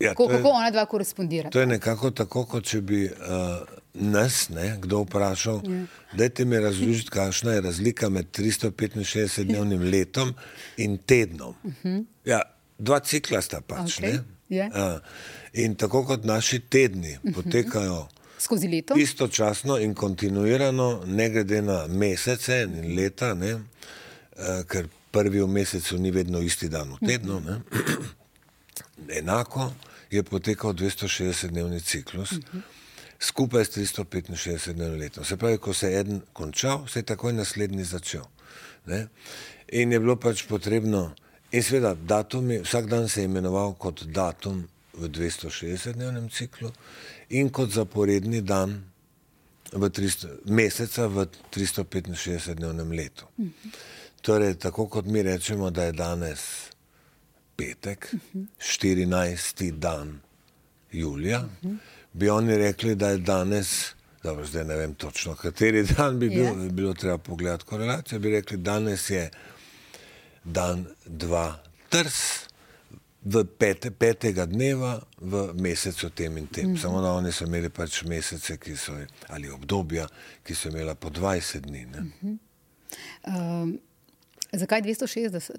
[0.00, 1.50] Ja, kako, je, kako ona dva korespondira?
[1.50, 3.12] To je nekako tako, kot če bi uh,
[3.94, 5.84] nas ne, kdo vprašal, ja.
[6.12, 10.34] dajte mi razložiti, kakšna je razlika med 365-dnevnim letom
[10.76, 11.54] in tednom.
[11.62, 11.88] Uh mhm.
[11.88, 12.04] -huh.
[12.24, 12.42] ja,
[12.78, 13.98] dva cikla sta pač.
[13.98, 14.18] Okay.
[14.50, 14.70] Yeah.
[14.72, 15.00] Uh,
[15.52, 17.28] in tako kot naši tedni uh mhm.
[17.28, 17.42] -huh.
[17.42, 18.08] potekajo
[18.38, 18.94] skozi leto.
[18.96, 23.62] Istočasno in kontinuirano, ne glede na mesece in leta, ne, uh,
[24.66, 27.40] ker prvi v mesecu ni vedno isti dan v tednu.
[27.40, 27.60] Ne.
[29.18, 29.72] Enako
[30.10, 32.32] je potekal 260-dnevni ciklus.
[32.32, 32.62] Uh -huh
[33.18, 35.24] skupaj s 365 letom.
[35.24, 38.24] Se pravi, ko se je en končal, se je takoj naslednji začel.
[38.86, 39.06] Ne?
[39.68, 41.14] In je bilo pač potrebno,
[41.52, 46.70] in seveda, datumi, vsak dan se je imenoval kot datum v 260-dnevnem ciklu
[47.28, 48.82] in kot zaporedni dan
[49.72, 53.28] v 300, meseca v 365-dnevnem letu.
[54.22, 56.40] Torej, tako kot mi rečemo, da je danes
[57.58, 58.14] petek,
[58.58, 59.70] 14.
[59.70, 60.20] dan
[60.92, 61.44] julija
[62.12, 66.44] bi oni rekli, da je danes, dobro, zdaj ne vem točno, kateri dan bi bil,
[66.44, 66.62] yeah.
[66.62, 69.30] bi bilo treba pogledati korelacijo, bi rekli, danes je
[70.44, 72.48] dan dva trs.
[73.22, 76.66] V pete, petega dneva v mesecu tem in tem.
[76.66, 76.82] Mm -hmm.
[76.82, 78.92] Samo da oni so imeli pač mesece, so,
[79.28, 80.06] ali obdobja,
[80.42, 81.86] ki so imela po 20 dni.
[81.86, 82.38] Mm -hmm.
[83.62, 83.80] um,
[84.52, 85.58] zakaj 260?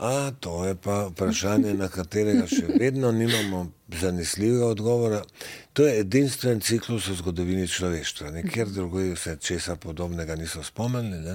[0.00, 3.66] A, to je pa vprašanje, na katerega še vedno nimamo
[4.00, 5.18] zanesljivega odgovora.
[5.76, 8.30] To je edinstven ciklus v zgodovini človeštva.
[8.38, 11.20] Nekjer drugje se česa podobnega niso spomnili.
[11.20, 11.34] Ne?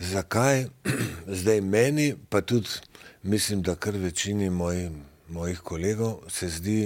[0.00, 0.64] Zakaj
[1.42, 2.72] zdaj meni, pa tudi
[3.22, 4.88] mislim, da kar večini moj,
[5.28, 6.78] mojih kolegov, se zdi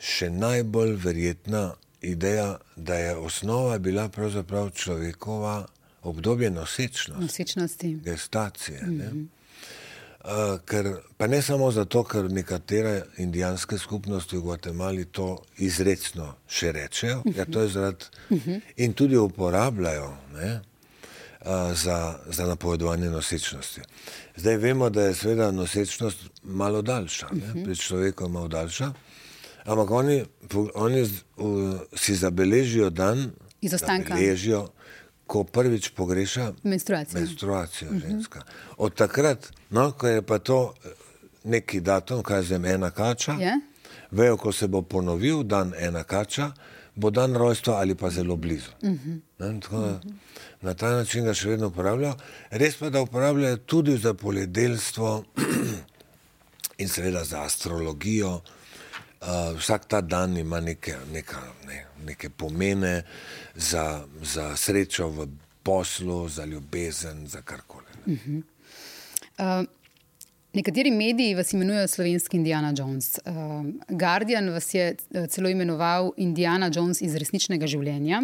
[0.00, 5.66] še najbolj verjetna ideja, da je osnova bila pravzaprav človekova
[6.02, 7.94] obdobje nosečnosti, nosečnosti.
[8.04, 8.82] gestacije.
[8.82, 9.41] Mm -hmm.
[10.24, 16.72] Uh, ker, pa ne samo zato, ker nekatere indijanske skupnosti v Gvatemali to izredno še
[16.72, 17.38] rečejo, mm -hmm.
[17.38, 18.60] ja, to je zaradi mm -hmm.
[18.76, 20.60] in tudi uporabljajo ne,
[21.40, 23.80] uh, za, za napovedovanje nosečnosti.
[24.36, 27.64] Zdaj vemo, da je seveda nosečnost malo daljša, mm -hmm.
[27.64, 28.92] pri človeku je malo daljša,
[29.64, 30.24] ampak oni,
[30.74, 33.30] oni uh, si zabeležijo dan,
[33.60, 34.08] izostanka.
[34.08, 34.68] Zabeležijo,
[35.32, 38.08] ko prvič pogreša menstruacijo, menstruacijo uh -huh.
[38.08, 38.42] ženska.
[38.76, 40.88] Od takrat, no, ko je pa to eh,
[41.44, 43.60] neki datum, kaj je ena kača, yeah.
[44.10, 46.52] vejo, ko se bo ponovil dan ena kača,
[46.94, 48.70] bo dan rojstva ali pa zelo blizu.
[48.82, 49.20] Uh -huh.
[49.38, 50.12] ne, tako, uh -huh.
[50.60, 52.14] Na ta način ga še vedno uporabljajo.
[52.50, 55.24] Res pa, da uporabljajo tudi za poljedelstvo
[56.82, 58.40] in seveda za astrologijo.
[59.20, 63.02] Uh, vsak ta dan ima neke, neka, ne, neke pomene
[63.54, 65.28] za, za srečo v
[65.62, 67.86] poslu, za ljubezen, za karkoli.
[68.06, 68.42] Uh -huh.
[69.38, 69.66] uh,
[70.52, 73.18] nekateri mediji vas imenujejo slovenski Indiana Jones.
[73.24, 73.32] Uh,
[73.88, 74.96] Guardian vas je
[75.28, 78.22] celo imenoval Indiana Jones iz resničnega življenja.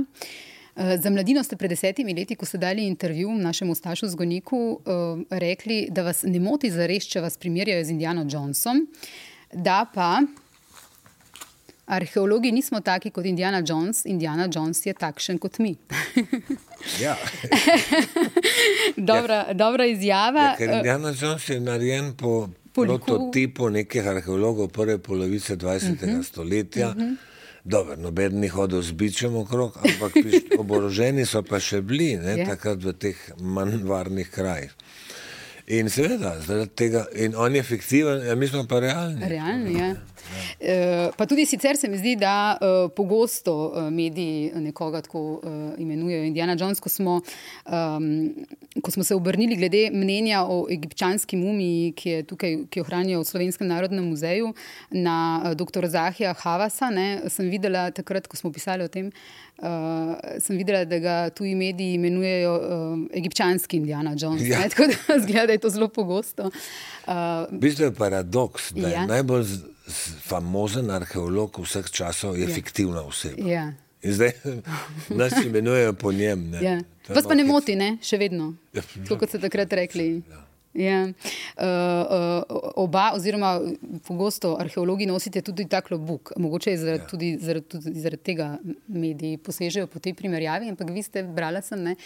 [1.02, 4.80] Za mladino ste pred desetimi leti, ko ste dali intervju našemu staršu Zgoniku,
[5.30, 8.84] rekli, da vas ne moti za res, če vas primerjajo z Indiano Jonesom,
[9.52, 10.20] da pa
[11.88, 15.76] Arheologi nismo taki kot Indiana Jones, Indiana Jones je takšen kot mi.
[17.04, 17.16] ja.
[19.10, 19.54] dobra, ja.
[19.54, 20.54] dobra izjava.
[20.60, 25.92] Ja, Indiana Jones je narejen po prototipu nekih arheologov prve polovice 20.
[25.92, 26.22] Uh -huh.
[26.22, 26.88] stoletja.
[26.88, 27.16] Uh -huh.
[27.64, 30.12] Dobro, noben ni hodil z bičem okrog, ampak
[30.60, 32.38] oboroženi so pa še bili, ne, yeah.
[32.38, 32.46] Ja.
[32.46, 34.72] takrat v teh manj varnih krajih.
[35.66, 39.28] In seveda, zaradi tega, in on je fiktiven, ja, mi smo pa realni.
[39.28, 39.90] Realni, ja.
[40.60, 45.40] Uh, pa tudi sicer se mi zdi, da uh, pogosto uh, mediji nekoga tako uh,
[45.78, 47.20] imenujejo Indiana Jones, ko smo,
[47.66, 48.34] um,
[48.82, 53.20] ko smo se obrnili glede mnenja o egipčanski mumiji, ki je tukaj, ki jo hranijo
[53.20, 54.52] v Slovenskem narodnem muzeju,
[54.90, 55.86] na uh, dr.
[55.86, 56.90] Zahija Havasa.
[56.90, 59.12] Ne, sem videla takrat, ko smo pisali o tem,
[59.58, 64.42] uh, sem videla, da ga tuji mediji imenujejo uh, egipčanski Indiana Jones.
[64.48, 64.58] Ja.
[64.58, 66.50] Ne, tako da zgleda, da je to zelo pogosto.
[67.06, 67.12] Uh,
[67.50, 69.00] v bistvu je paradoks, da ja.
[69.00, 69.44] je najbolj
[70.28, 72.54] famozen arheolog vseh časov je ja.
[72.54, 73.48] fiktivna oseba.
[73.48, 73.72] Ja.
[74.02, 74.32] In zdaj
[75.20, 76.54] nas imenujejo po njem.
[76.62, 76.80] Ja.
[77.08, 77.96] Vas pa ne moti, ne?
[78.02, 78.52] še vedno.
[78.72, 80.22] Ja, Tako kot ste takrat rekli.
[80.28, 80.47] Ja.
[80.74, 81.02] Ja.
[81.04, 81.12] Uh,
[81.64, 82.42] uh,
[82.76, 83.60] oba, oziroma
[84.06, 86.32] pogosto arheologi nosite tudi ta klobuk.
[86.36, 87.06] Mogoče zaradi, ja.
[87.06, 88.48] tudi, zaradi, tudi zaradi tega
[88.86, 91.96] mediji posežejo po tej primerjavi, ampak vi ste, brala sem, ne,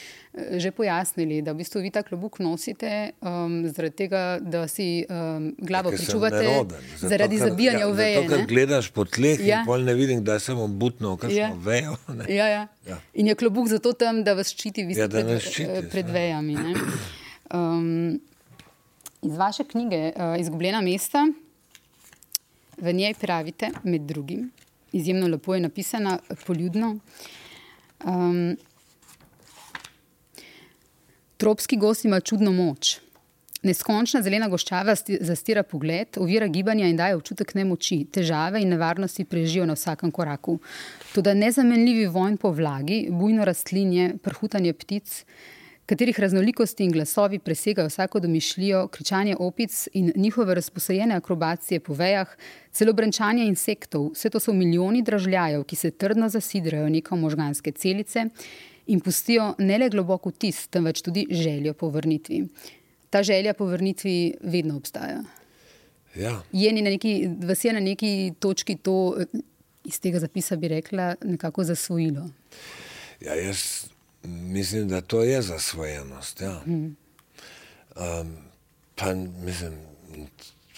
[0.57, 5.51] že pojasnili, da v bistvu vi ta klobuk nosite um, zaradi tega, da si um,
[5.59, 8.23] glavo pričuvate Zato, zaradi ker, zabijanja ja, v veje.
[8.23, 9.61] Zato, ker gledaš po tleh Ja.
[9.61, 11.53] in pol ne vidim, da sem obutno, kakšno Ja.
[11.57, 11.97] vejo.
[12.19, 12.25] ne.
[12.31, 12.67] Ja, ja.
[12.89, 12.99] Ja.
[13.15, 15.71] In je klobuk zato tam, da vas ščiti v bistvu Ja, da pred, nas ščiti,
[15.71, 16.13] eh, pred ja.
[16.13, 16.55] vejami.
[16.55, 16.75] ne.
[17.53, 18.21] Um,
[19.23, 21.27] iz vaše knjige uh, Izgubljena mesta,
[22.77, 24.51] v njej pravite, med drugim,
[24.93, 26.97] izjemno lepo je napisana, poljudno.
[28.05, 28.57] Um,
[31.37, 32.99] tropski gost ima čudno moč.
[33.63, 38.01] Neskončna zelena goščava sti- zastira pogled, ovira gibanja in daje občutek nemoči.
[38.11, 40.57] Težave in nevarnosti prežijo na vsakem koraku.
[41.15, 45.23] Toda nezamenljivi vojn po vlagi, bujno rastlinje, prhutanje ptic,
[45.93, 52.31] katerih raznolikosti in glasovi presegajo vsako domišljijo, kričanje opic in njihove razposajene akrobacije po vejah,
[52.73, 57.73] celo brenčanje insektov, vse to so milijoni dražljajev, ki se trdno zasidrajo v neke možganske
[57.73, 58.25] celice
[58.87, 62.47] in pustijo ne le globok vtis, temveč tudi željo po vrnitvi.
[63.11, 65.21] Ta želja po vrnitvi vedno obstaja.
[66.17, 66.39] Ja.
[66.53, 69.41] Je na neki, vas je na neki točki to, eh,
[69.85, 72.31] iz tega zapisa bi rekla, nekako zasvojilo.
[73.21, 73.93] Ja, jaz
[74.25, 76.41] mislim, da to je zasvojenost.
[76.41, 76.61] Ja.
[76.67, 78.37] Um,
[78.95, 79.73] pa mislim,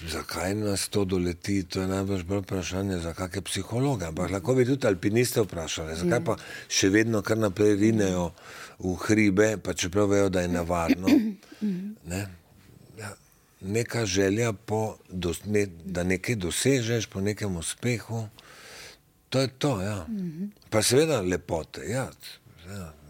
[0.09, 4.07] zakaj nas to doleti, to je najbrž bolj vprašanje za kakšne psihologe.
[4.07, 6.37] Ampak lahko bi tudi alpiniste vprašali, zakaj pa
[6.69, 8.31] še vedno kar naprej rinejo
[8.79, 11.09] v hribe, pa čeprav vejo, da je nevarno.
[12.05, 12.27] Ne?
[12.99, 13.15] Ja,
[13.61, 18.27] neka želja, po, dos, ne, da nekaj dosežeš, po nekem uspehu,
[19.29, 19.81] to je to.
[19.83, 20.07] Ja.
[20.71, 21.87] Pa seveda lepote.
[21.89, 22.11] Ja,
[22.69, 23.04] ne.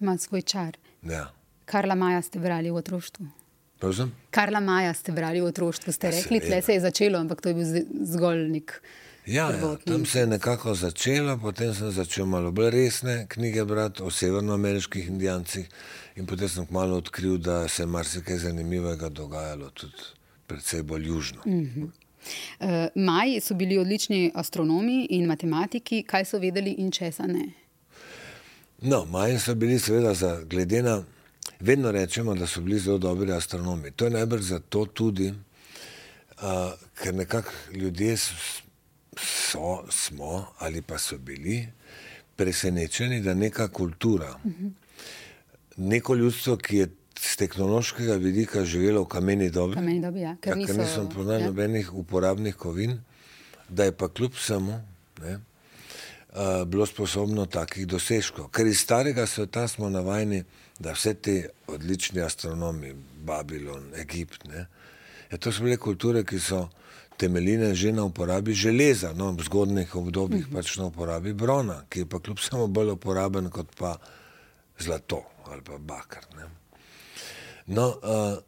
[0.00, 0.76] Ima svoj čar.
[1.02, 1.30] Ja.
[1.64, 3.26] Karla Maja ste brali v otroštvu.
[3.78, 4.12] Prosim?
[4.30, 7.48] Karla Maja ste brali v otroštvu, ste Ja, rekli, tle se je začelo, ampak to
[7.48, 7.64] je bil
[8.04, 8.82] zgolj nek.
[9.26, 9.92] Ja, ja, prvotni.
[9.92, 15.08] tam se je nekako začelo, potem sem začel malo bolj resne knjige brati o severnoameriških
[15.08, 15.68] indijancih
[16.16, 20.02] in potem sem malo odkril, da se je marsikaj zanimivega dogajalo tudi
[20.46, 21.42] predvsej bolj južno.
[21.46, 21.92] Mm.
[22.60, 27.52] Uh, Maji so bili odlični astronomi in matematiki, kaj so vedeli in česa ne.
[28.82, 31.02] No, Maji so bili seveda za glede na,
[31.60, 33.90] vedno rečemo, da so bili zelo dobri astronomi.
[33.90, 41.66] To je najbrž zato tudi, uh, ker nekako ljudje so, smo ali pa so bili
[42.36, 44.34] presenečeni, da neka kultura,
[45.76, 46.88] neko ljudstvo, ki je
[47.20, 50.80] z tehnološkega vidika živelo v kameni dobi, Pa meni dobi, ja, ker ja, ker niso.
[50.80, 51.46] nisem poznal ja.
[51.46, 53.00] nobenih uporabnih kovin,
[53.68, 54.80] da je pa kljub samo
[55.20, 55.38] ne,
[56.32, 58.50] uh, bilo sposobno takih dosežkov.
[58.50, 60.44] Ker iz starega sveta smo navajeni,
[60.78, 64.66] da vse te odlični astronomi, Babilon, Egipt, ne,
[65.30, 66.68] ja, to so bile kulture, ki so
[67.20, 70.56] temeljine že na uporabi železa, no, v zgodnih obdobjih mm -hmm.
[70.56, 73.96] pač na uporabi brona, ki je pa kljub samo bolj uporaben kot pa
[74.78, 76.24] zlato ali pa bakar.
[76.36, 76.44] Ne.
[77.66, 78.38] No, uh,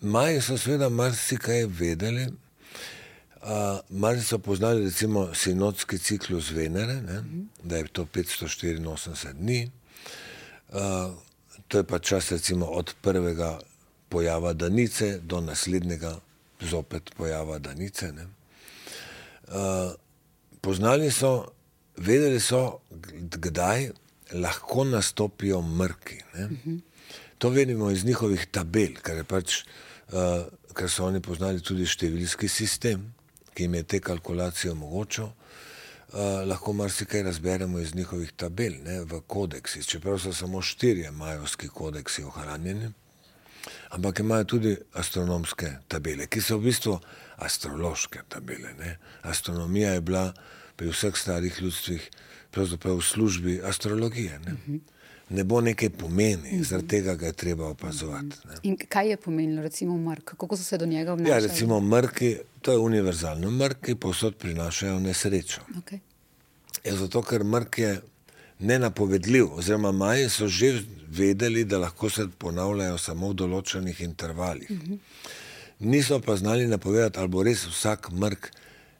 [0.00, 2.26] Maji so seveda marsikaj vedeli,
[3.46, 7.22] uh, Mari so poznali recimo sinodski ciklus Venere, ne,
[7.62, 9.70] da je to 584 dni.
[10.68, 11.14] Uh,
[11.68, 13.58] to je pa čas recimo od prvega
[14.08, 16.18] pojava Danice do naslednjega
[16.60, 18.12] zopet pojava Danice.
[18.12, 18.26] Ne.
[19.48, 19.94] Uh,
[20.60, 21.46] poznali so,
[21.96, 22.78] vedeli so,
[23.20, 23.90] kdaj
[24.32, 26.20] lahko nastopijo mrki.
[26.34, 26.48] Ne.
[27.38, 29.62] To vidimo iz njihovih tabel, ker, pač,
[30.12, 33.12] uh, ker so oni poznali tudi številski sistem,
[33.56, 35.24] ki jim je te kalkulacije omogočil.
[35.24, 41.68] Uh, lahko marsikaj razberemo iz njihovih tabel ne, v kodeksih, čeprav so samo štirje majovski
[41.68, 42.92] kodeksi ohranjeni,
[43.90, 46.98] ampak imajo tudi astronomske tabele, ki so v bistvu
[47.42, 48.74] astrološke tabele.
[48.78, 48.98] Ne.
[49.22, 50.28] Astronomija je bila
[50.76, 52.06] pri vseh starih ljudstvih
[52.54, 54.38] pravzaprav v službi astrologije.
[54.46, 54.78] Ne.
[55.28, 58.36] Nebo nekaj pomeni, zaradi tega ga je treba opazovati.
[58.46, 58.60] Ne.
[58.62, 60.24] In kaj je pomenilo, recimo, mrk?
[60.36, 61.46] Kako so se do njega Ja, obnašali?
[61.48, 65.60] recimo mrki, to je univerzalno, mrki povsod prinašajo nesrečo.
[65.78, 65.98] Okay.
[66.84, 68.00] Ja, zato, ker mrk je
[68.58, 74.72] nenapovedljiv, oziroma maji so že vedeli, da lahko se ponavljajo samo v določenih intervalih.
[75.78, 78.50] Niso pa znali napovedati, ali bo res vsak mrk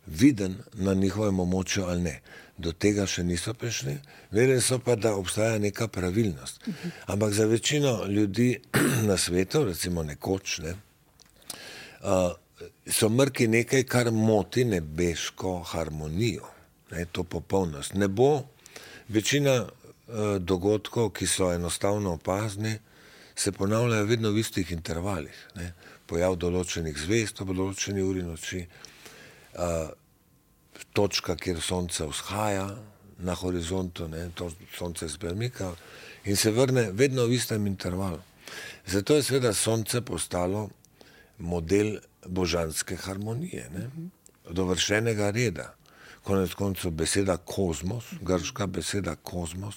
[0.07, 2.17] viden na njihovem območju ali ne.
[2.59, 3.99] Do tega še niso prišli,
[4.31, 6.71] vedeli so pa, da obstaja neka pravilnost.
[7.11, 8.61] Ampak za večino ljudi
[9.11, 10.79] na svetu, recimo nekoč, ne,
[12.07, 12.46] uh,
[12.87, 16.49] so mrki nekaj, kar moti nebeško harmonijo,
[16.91, 17.95] ne, to popolnost.
[17.95, 18.47] Ne bo
[19.09, 22.79] večina uh, dogodkov, ki so enostavno opazni,
[23.37, 25.47] se ponavljajo vedno v istih intervalih.
[25.55, 25.73] Ne?
[26.07, 28.63] Pojav določenih zvezd ob določeni uri noči,
[29.59, 29.91] uh,
[30.97, 32.69] točka, kjer sonce vzhaja
[33.19, 34.31] na horizontu, ne?
[34.35, 35.73] to sonce se premika
[36.25, 38.21] in se vrne vedno v istem intervalu.
[38.87, 40.69] Zato je seveda sonce postalo
[41.39, 41.99] model
[42.29, 43.91] božanske harmonije, ne?
[44.51, 45.75] dovršenega reda.
[46.23, 49.77] Konec koncev beseda kozmos, grška beseda kozmos,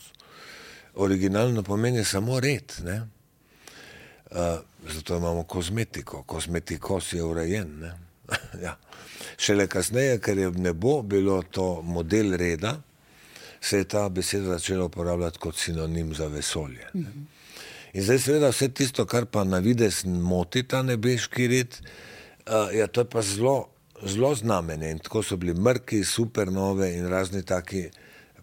[0.95, 2.73] originalno pomeni samo red.
[2.83, 3.01] Ne?
[4.31, 4.37] Uh,
[4.93, 7.91] zato imamo kozmetiko, kozmetikos je urejen.
[8.65, 8.77] ja.
[9.37, 12.81] Šele kasneje, ker je v nebo bilo to model reda,
[13.61, 16.87] se je ta beseda začela uporabljati kot sinonim za vesolje.
[16.93, 17.11] Ne?
[17.93, 21.89] In zdaj, seveda, vse tisto, kar pa na vides moti ta nebeški red, uh,
[22.73, 23.67] ja, to je pa zelo,
[24.03, 24.91] zelo znamenje.
[24.91, 27.89] In tako so bili mrki, supernove in razni taki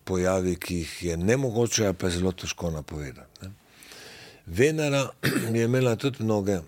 [0.05, 3.43] pojavi, ki jih je ne mogoče, pa je zelo težko napovedati.
[3.43, 3.51] Ne.
[4.47, 5.11] Venera
[5.55, 6.59] je imela tudi mnoge.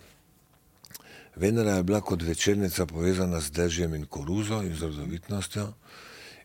[1.36, 5.72] Venera je bila kot večernica povezana z dežjem in koruzo in z rodovitnostjo.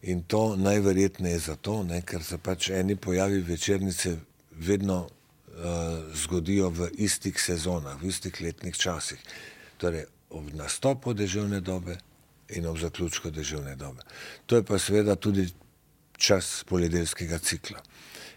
[0.02, 4.18] In to najverjetneje zato, ne, ker se pač eni pojavi večernice
[4.52, 5.64] vedno uh,
[6.14, 9.20] zgodijo v istih sezonah, v istih letnih časih.
[9.78, 11.98] Torej, ob nastopu deževne dobe
[12.50, 14.02] in ob zaključku deževne dobe.
[14.46, 15.48] To je pa seveda tudi
[16.18, 17.82] čas poljedelskega cikla.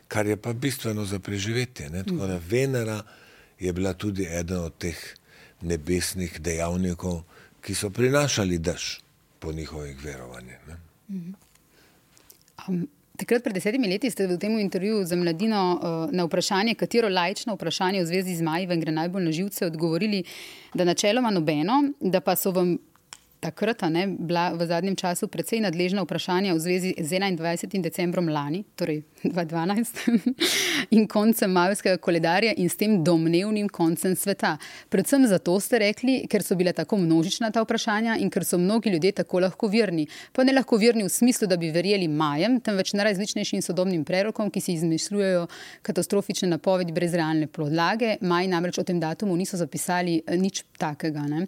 [0.08, 1.90] Kar je pa bistveno za preživetje.
[1.90, 2.04] Ne?
[2.04, 3.02] Tako da Venera
[3.58, 4.98] je bila tudi eden od teh
[5.60, 7.22] nebesnih dejavnikov,
[7.60, 9.00] ki so prinašali dež
[9.38, 10.58] po njihovih verovanjih.
[12.68, 17.08] Um, takrat, pred desetimi leti, ste v tem intervjuju za mladino uh, na vprašanje, katero
[17.08, 20.24] lajčno vprašanje v zvezi z Maji vam gre najbolj na živce, odgovorili,
[20.74, 22.76] da načeloma nobeno, da pa so vam
[23.40, 27.82] takrat ne, bila v zadnjem času precej nadležna vprašanja v zvezi z 21.
[27.82, 30.00] decembrom lani, torej 2012,
[30.96, 34.56] in koncem majskega koledarja in s tem domnevnim koncem sveta.
[34.88, 38.90] Predvsem zato ste rekli, ker so bile tako množična ta vprašanja in ker so mnogi
[38.94, 40.06] ljudje tako lahko verni.
[40.32, 44.60] Pa ne lahko verni v smislu, da bi verjeli majem, temveč najrazličnejšim sodobnim prerokom, ki
[44.60, 45.46] si izmišljujejo
[45.86, 48.16] katastrofične napovedi brez realne podlage.
[48.20, 51.26] Maj namreč o tem datumu niso zapisali eh, nič takega.
[51.30, 51.46] Ne?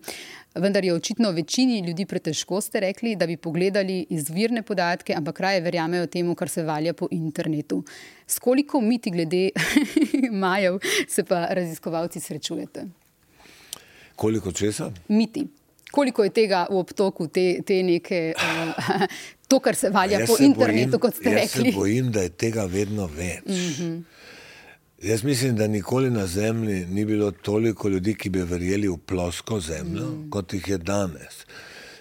[0.58, 5.60] Vendar je očitno večini ljudi pretežko, ste rekli, da bi pogledali izvirne podatke, ampak raje
[5.60, 7.67] verjamejo temu, kar se valja po internetu.
[8.26, 9.50] S koliko miti glede
[10.42, 10.78] majev
[11.09, 12.85] se pa raziskovalci srečujete?
[14.16, 14.90] Koliko česa?
[15.09, 15.46] Miti.
[15.90, 19.04] Koliko je tega v obtoku, te, te neke, uh,
[19.48, 21.72] to, kar se valja Jaz po se internetu, bojim, kot ste jaz rekli?
[21.72, 23.46] se bojim, da je tega vedno več.
[23.46, 24.02] Mm -hmm.
[25.02, 29.61] Jaz mislim, da nikoli na Zemlji ni bilo toliko ljudi, ki bi verjeli v plosko
[29.61, 30.31] zemljo, mm.
[30.31, 31.46] kot jih je danes.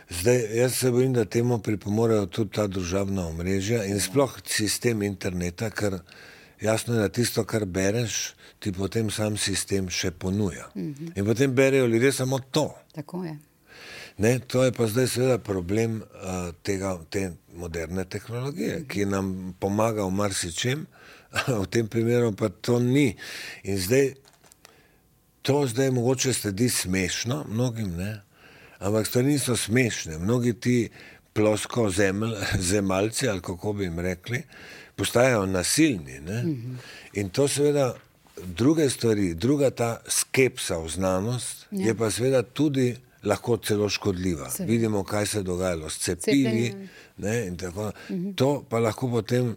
[0.10, 5.70] Zdaj, jaz se bojim, da temu pripomorejo tudi ta družabna omrežja in sploh sistem interneta,
[5.70, 6.00] ker
[6.62, 10.70] jasno je, da tisto, kar bereš, ti potem sam sistem še ponuja.
[10.76, 11.12] Mm -hmm.
[11.16, 12.76] In potem berejo ljudje samo to.
[12.96, 13.38] Tako je.
[14.18, 20.04] Ne, to je pa zdaj seveda problem uh, tega, te moderne tehnologije, ki nam pomaga
[20.04, 20.86] v marsičem,
[21.64, 23.18] v tem primeru pa to ni.
[23.64, 24.14] In zdaj,
[25.42, 28.27] to zdaj mogoče sledi smešno mnogim, ne?
[28.80, 30.18] Ampak stvari niso smešne.
[30.18, 30.90] Mnogi ti
[31.34, 32.34] plosko zeml,
[32.70, 34.44] zemalci, ali kako bi jim rekli,
[34.96, 36.20] postajajo nasilni.
[36.20, 36.44] Ne?
[37.14, 37.94] In to seveda
[38.46, 41.88] druge stvari, druga ta skepsa v znanost ja.
[41.88, 44.50] je pa seveda tudi lahko celo škodljiva.
[44.50, 44.72] Seveda.
[44.72, 46.00] Vidimo, kaj se je dogajalo s.
[46.00, 46.90] Cepljenjem.
[47.18, 47.92] Ne, in tako,
[48.36, 49.56] to pa lahko potem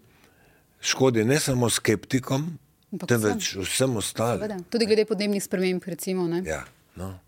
[0.81, 2.59] škodi ne samo skeptikom,
[2.93, 4.41] Ampak temveč vsem ostalim.
[4.41, 4.63] Seveda.
[4.71, 6.27] Tudi glede podnebnih sprememb, recimo.
[6.29, 6.43] Ne?
[6.47, 6.65] Ja,
[6.97, 7.19] no.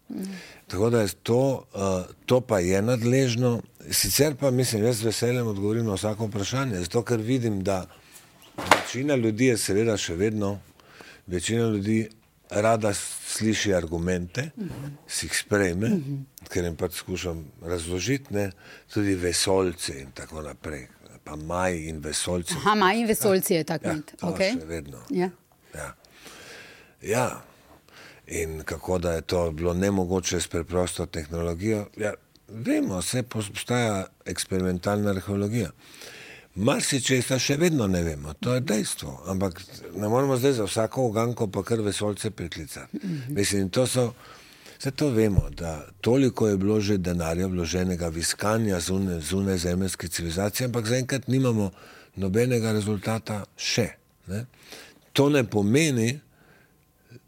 [0.73, 1.41] Tako da je to,
[1.75, 1.81] uh,
[2.27, 3.61] to pa je nadležno.
[3.91, 7.83] Sicer pa mislim, jaz z veseljem odgovorim na vsako vprašanje, zato ker vidim, da
[8.57, 10.55] večina ljudi je seveda še vedno,
[11.27, 12.09] večina ljudi
[12.51, 14.47] rada sliši argumente,
[15.07, 15.91] si jih sprejme,
[16.49, 18.49] ker jim pač skušam razložiti, ne,
[18.95, 20.87] tudi vesolci in tako naprej.
[21.25, 22.57] Pa maj in vesolci.
[22.59, 24.15] Aha, maj in vesolci je tak Ja, mit.
[24.21, 24.57] to Okay.
[24.57, 25.05] še vedno.
[25.11, 25.29] Ja.
[25.75, 25.93] Ja.
[27.03, 27.29] ja.
[28.33, 31.87] In kako da je to bilo nemogoče s preprosto tehnologijo.
[31.97, 32.15] Ja,
[32.49, 35.71] vemo, vse postaja eksperimentalna arheologija.
[36.55, 39.23] Marsičesa še vedno ne vemo, to je dejstvo.
[39.33, 39.61] Ampak
[39.97, 42.99] ne moramo zdaj za vsako uganko pa kar vesolce priklicati.
[43.29, 44.13] Mislim, to so.
[44.83, 50.09] Vse to vemo, da toliko je bilo že denarja vloženega v iskanja zunaj zune zemeljske
[50.09, 51.71] civilizacije, ampak zaenkrat nimamo
[52.17, 53.87] nobenega rezultata še.
[54.27, 54.45] Ne?
[55.13, 56.19] To ne pomeni,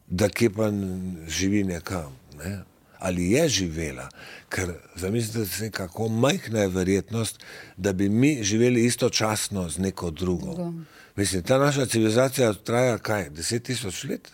[0.07, 2.17] da kje pa n- živi nekam.
[2.39, 2.59] Ne?
[2.99, 4.09] Ali je živela,
[4.49, 7.41] ker zamislite si, kako majhna je verjetnost,
[7.77, 10.55] da bi mi živeli istočasno z neko drugo.
[10.55, 10.73] Drugo.
[11.17, 14.31] Mislim, ta naša civilizacija traja kaj, deset tisoč let?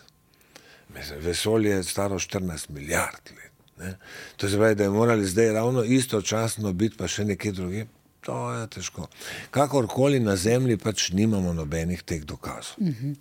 [0.94, 3.52] Mislim, vesolje je staro 14 milijard let.
[3.78, 3.96] Ne?
[4.36, 7.86] To se pravi, da je morali zdaj ravno istočasno biti pa še nekje druge.
[8.20, 9.06] To je težko.
[9.50, 12.74] Kakorkoli na Zemlji pač nimamo nobenih teh dokazov.
[12.76, 13.14] Uh -huh.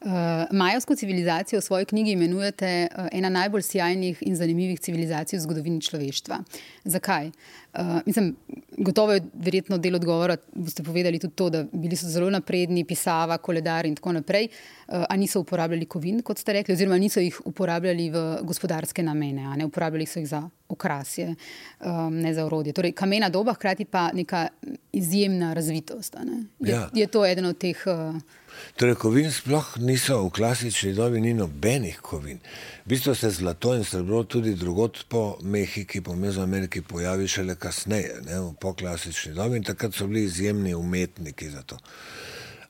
[0.00, 0.10] Uh,
[0.50, 5.80] Majovsko civilizacijo v svoji knjigi imenujete uh, ena najbolj sjajnih in zanimivih civilizacij v zgodovini
[5.82, 6.38] človeštva.
[6.84, 7.32] Zakaj?
[7.74, 8.36] Uh, mislim,
[8.78, 13.40] gotovo je verjetno del odgovora, boste povedali tudi to, da bili so zelo napredni, pisava,
[13.42, 14.48] koledar in tako naprej.
[14.86, 19.50] Uh, a niso uporabljali kovin, kot ste rekli, oziroma niso jih uporabljali v gospodarske namene,
[19.56, 21.34] ne uporabljali so jih za okrasje,
[21.80, 22.72] um, ne za urodje.
[22.72, 24.46] Torej, kamena doba, hkrati pa neka
[24.92, 26.16] izjemna razvitost.
[26.60, 26.90] Je, ja.
[26.94, 27.82] je to eden od teh.
[27.86, 28.46] Uh,
[28.76, 32.38] Torej, kovin sploh niso v klasični dobi, ni nobenih kovin.
[32.84, 38.20] V bistvu se zlato in srebro tudi drugot po Mehiki, po Mezoameriki pojavi šele kasneje,
[38.26, 41.78] ne, v poklasični dobi in takrat so bili izjemni umetniki za to.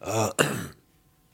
[0.01, 0.31] Uh,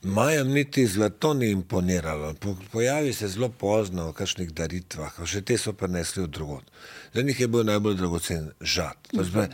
[0.04, 5.56] Majem niti zlato ni imponiralo, po, pojavi se zelo pozno v kakšnih daritvah, še te
[5.56, 6.66] so prenesli v drugot.
[7.14, 9.08] Za njih je bil najbolj dragocen žad.
[9.16, 9.48] Zbaj,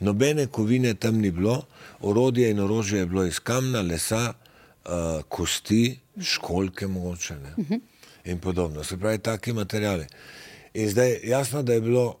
[0.00, 1.66] nobene kovine tam ni bilo,
[2.00, 7.80] orodje in orožje je bilo iz kamna, lesa, uh, kosti, školke mogoče ne?
[8.24, 8.84] in podobno.
[8.84, 10.06] Se pravi, taki materijali.
[10.74, 12.20] In zdaj jasno, da je bilo,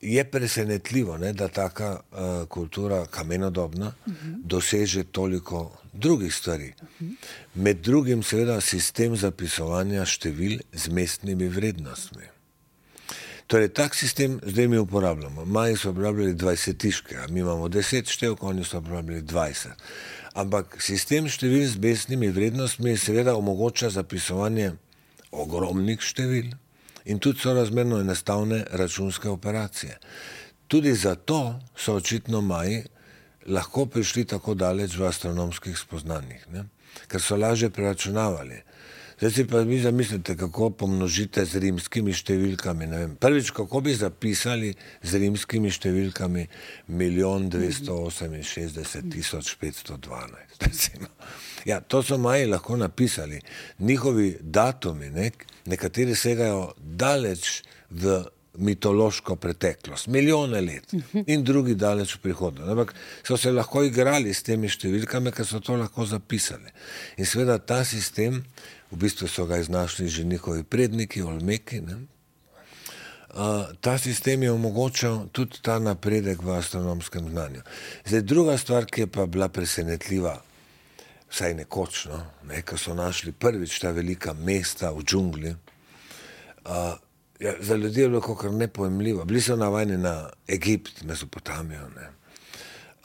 [0.00, 4.34] je presenetljivo, ne, da taka uh, kultura kamenodobna uh -huh.
[4.44, 6.72] doseže toliko drugih stvari.
[6.82, 7.14] Uh -huh.
[7.54, 12.22] Med drugim seveda sistem zapisovanja števil z mestnimi vrednostmi.
[13.46, 15.44] Torej, tak sistem zdaj mi uporabljamo.
[15.44, 19.68] Maji so uporabljali 20 tiške, mi imamo 10 števkov, oni so uporabljali 20.
[20.34, 24.72] Ampak sistem števil z besnimi vrednostmi seveda omogoča zapisovanje
[25.30, 26.44] ogromnih števil
[27.08, 29.98] in tudi so razmerno enostavne računske operacije.
[30.68, 32.84] Tudi zato so očitno maji
[33.46, 36.64] lahko prišli tako daleč v astronomskih spoznanjih, ne?
[37.08, 38.62] ker so lažje preračunavali.
[39.18, 42.86] Zdaj si pa mi zamislite, kako pomnožite z rimskimi številkami.
[43.18, 44.70] Prvič, kako bi zapisali
[45.02, 46.44] z rimskimi številkami
[46.94, 50.94] milijon dvesto oseminšestdeset tisoč petsto dvanajst.
[51.66, 53.42] Ja, to so maji lahko napisali.
[53.82, 55.32] Njihovi datumi, ne,
[55.66, 58.20] nekateri segajo daleč v
[58.58, 60.94] mitološko preteklost, milijone let
[61.26, 62.70] in drugi daleč v prihodnost.
[62.70, 62.94] Ampak
[63.26, 66.70] so se lahko igrali s temi številkami, ker so to lahko zapisali.
[67.18, 68.44] In seveda ta sistem
[68.90, 71.80] v bistvu so ga iznašli že njihovi predniki, olmeki.
[71.80, 71.96] Ne?
[73.80, 77.62] Ta sistem je omogočal tudi ta napredek v astronomskem znanju.
[78.06, 80.40] Zdaj, druga stvar, ki je pa bila presenetljiva,
[81.30, 85.54] vsaj nekoč, no, ne, ko so našli prvič ta velika mesta v džungli,
[86.64, 86.96] a,
[87.40, 89.24] ja, za ljudi je bilo kar nepojemljivo.
[89.24, 91.88] Bili so navajeni na Egipt, Mesopotamijo.
[91.96, 92.17] Ne.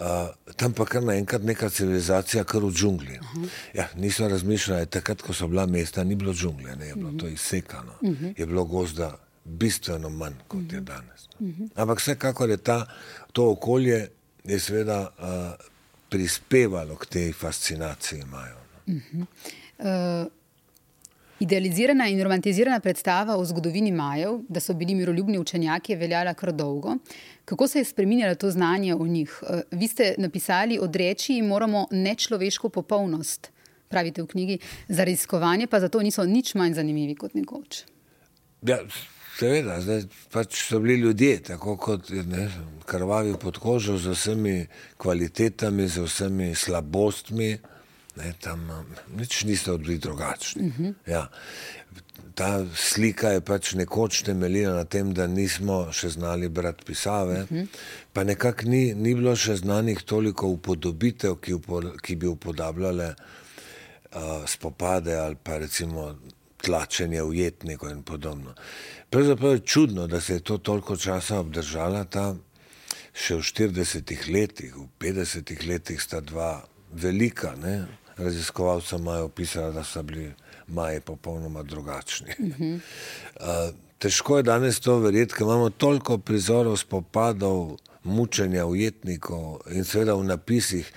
[0.04, 3.20] Uh, tam pa kar naenkrat neka civilizacija, kar v džungli.
[3.22, 3.48] Uh -huh.
[3.74, 7.16] ja, niso razmišljali, takrat, ko so bila mesta, ni bilo džungle, ne, je bilo uh
[7.16, 7.20] -huh.
[7.20, 8.34] to izsekano, uh -huh.
[8.38, 10.74] je bilo gozda bistveno manj kot uh -huh.
[10.74, 11.30] je danes.
[11.40, 11.70] Uh -huh.
[11.76, 12.86] Ampak vsekakor je ta,
[13.32, 14.10] to okolje
[14.44, 15.66] je seveda uh,
[16.10, 18.58] prispevalo k tej fascinaciji imajo.
[18.88, 19.26] Uh -huh.
[19.80, 20.32] uh...
[21.44, 26.54] Idealizirana in romantizirana predstava o zgodovini Majev, da so bili miroljubni učenjaki, je veljala kar
[26.56, 26.94] dolgo.
[27.46, 29.44] Kako se je spremenilo to znanje o njih?
[29.50, 33.52] Eh, vi ste napisali, odreči jim moramo nečloveško popolnost,
[33.90, 37.84] pravite v knjigi, za raziskovanje pa zato niso nič manj zanimivi kot nekoč.
[38.62, 38.80] Ja,
[39.40, 42.48] seveda, zdaj pač so bili ljudje, tako kot ne,
[42.86, 44.68] krvavi pod kožo, z vsemi
[44.98, 47.58] kvalitetami, z vsemi slabostmi.
[48.16, 48.70] Ne, tam
[49.18, 50.68] nič niso bili drugačni.
[50.68, 50.94] Uh -huh.
[51.08, 51.30] ja.
[52.36, 57.50] Ta slika je pač nekoč temeljila na tem, da nismo še znali brati pisave, uh
[57.50, 57.68] -huh.
[58.14, 63.14] pa nekako ni, ni bilo še znanih toliko upodobitev, ki, upo, ki bi upodabljale
[64.16, 66.16] uh, spopade ali pa recimo
[66.62, 68.54] tlačenje ujetnikov in podobno.
[69.10, 72.36] Pravzaprav je čudno, da se je to toliko časa obdržala, ta
[73.14, 77.56] še v 40 letih, v 50 letih sta dva velika.
[77.56, 77.86] Ne?
[78.18, 80.32] Raziskovalci imajo opisali, da so bili
[80.68, 82.36] maji popolnoma drugačni.
[82.40, 82.80] Uh -huh.
[83.40, 90.14] uh, težko je danes to verjeti, ker imamo toliko prizorov spopadov, mučenja ujetnikov in seveda
[90.14, 90.92] v napisih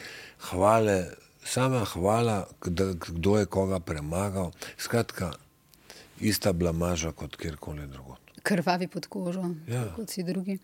[0.51, 1.05] hvale,
[1.45, 2.49] sama hvala,
[3.07, 4.51] kdo je koga premagal.
[4.79, 5.33] Skratka,
[6.21, 8.17] ista blamaža kot kjerkoli drugo.
[8.43, 9.85] Krvavi pod kožo, ja.
[9.97, 10.59] kot vsi drugi.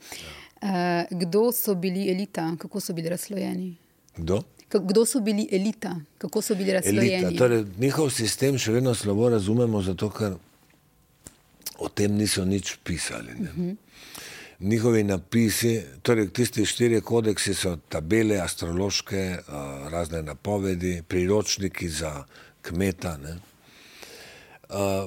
[0.62, 1.06] Ja.
[1.10, 3.76] Uh, kdo so bili elita, kako so bili razslojeni?
[4.16, 4.42] Kdo?
[4.78, 7.36] Kdo so bili elita, kako so bili razdeljeni?
[7.36, 10.36] Torej, njihov sistem še vedno slabo razumemo, zato ker
[11.78, 13.32] o tem niso nič pisali.
[13.32, 13.70] Uh mhm.
[13.70, 13.76] -huh.
[14.62, 19.38] Njihovi napisi, torej tisti štiri kodeksi so tabele, astrološke,
[19.90, 22.24] razne napovedi, priročniki za
[22.62, 23.16] kmeta.
[23.16, 23.38] Ne?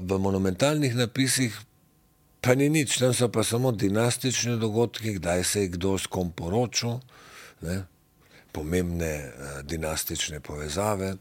[0.02, 1.60] V monumentalnih napisih
[2.42, 6.32] pa ni nič, tam so pa samo dinastični dogodki, kdaj se je kdo s kom
[6.32, 7.00] poročil,
[7.62, 7.84] ne?
[8.56, 11.16] Pomembne uh, dinastične povezave,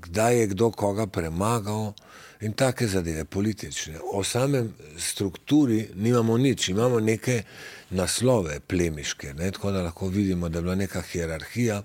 [0.00, 1.92] kdaj je kdo koga premagal
[2.40, 3.98] in take zadeve, politične.
[4.12, 7.42] O samem strukturi nimamo nič, imamo neke
[7.90, 9.50] naslove plemiške, ne?
[9.50, 11.82] tako da lahko vidimo, da je bila neka hierarhija,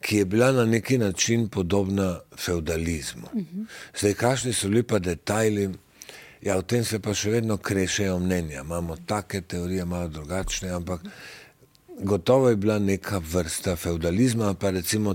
[0.00, 3.28] ki je bila na neki način podobna feudalizmu.
[3.98, 5.70] Zdaj, kakšni so bili pa detajli,
[6.42, 8.60] ja, o tem se pa še vedno krešejo mnenja.
[8.60, 11.00] Imamo take teorije, malo drugačne, ampak
[12.00, 15.14] gotovo je bila neka vrsta feudalizma, pa recimo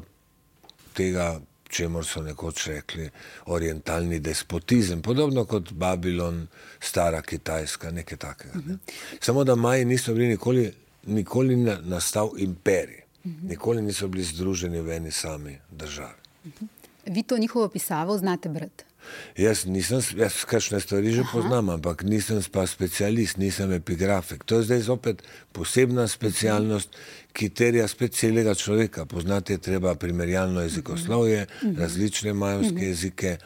[0.94, 3.10] tega čemu so nekoč rekli
[3.46, 6.48] orientalni despotizem, podobno kot Babilon,
[6.80, 8.60] stara Kitajska, nekaj takega.
[8.66, 8.78] Ne?
[9.20, 10.72] Samo da Maji niso bili nikoli,
[11.06, 13.02] nikoli nastal imperij,
[13.44, 16.28] nikoli niso bili združeni v eni sami državi.
[17.06, 18.87] Vi to njihovo pisavo znate brati?
[19.38, 21.30] Jaz nisem, jaz kakšne stvari že Aha.
[21.34, 24.44] poznam, ampak nisem pa specialist, nisem epigrafik.
[24.44, 26.90] To je zdaj zopet posebna specialnost,
[27.34, 29.06] ki terja spet celega človeka.
[29.06, 31.46] Poznati je treba primerjalno jezikoslovje,
[31.78, 33.38] različne majovske jezike,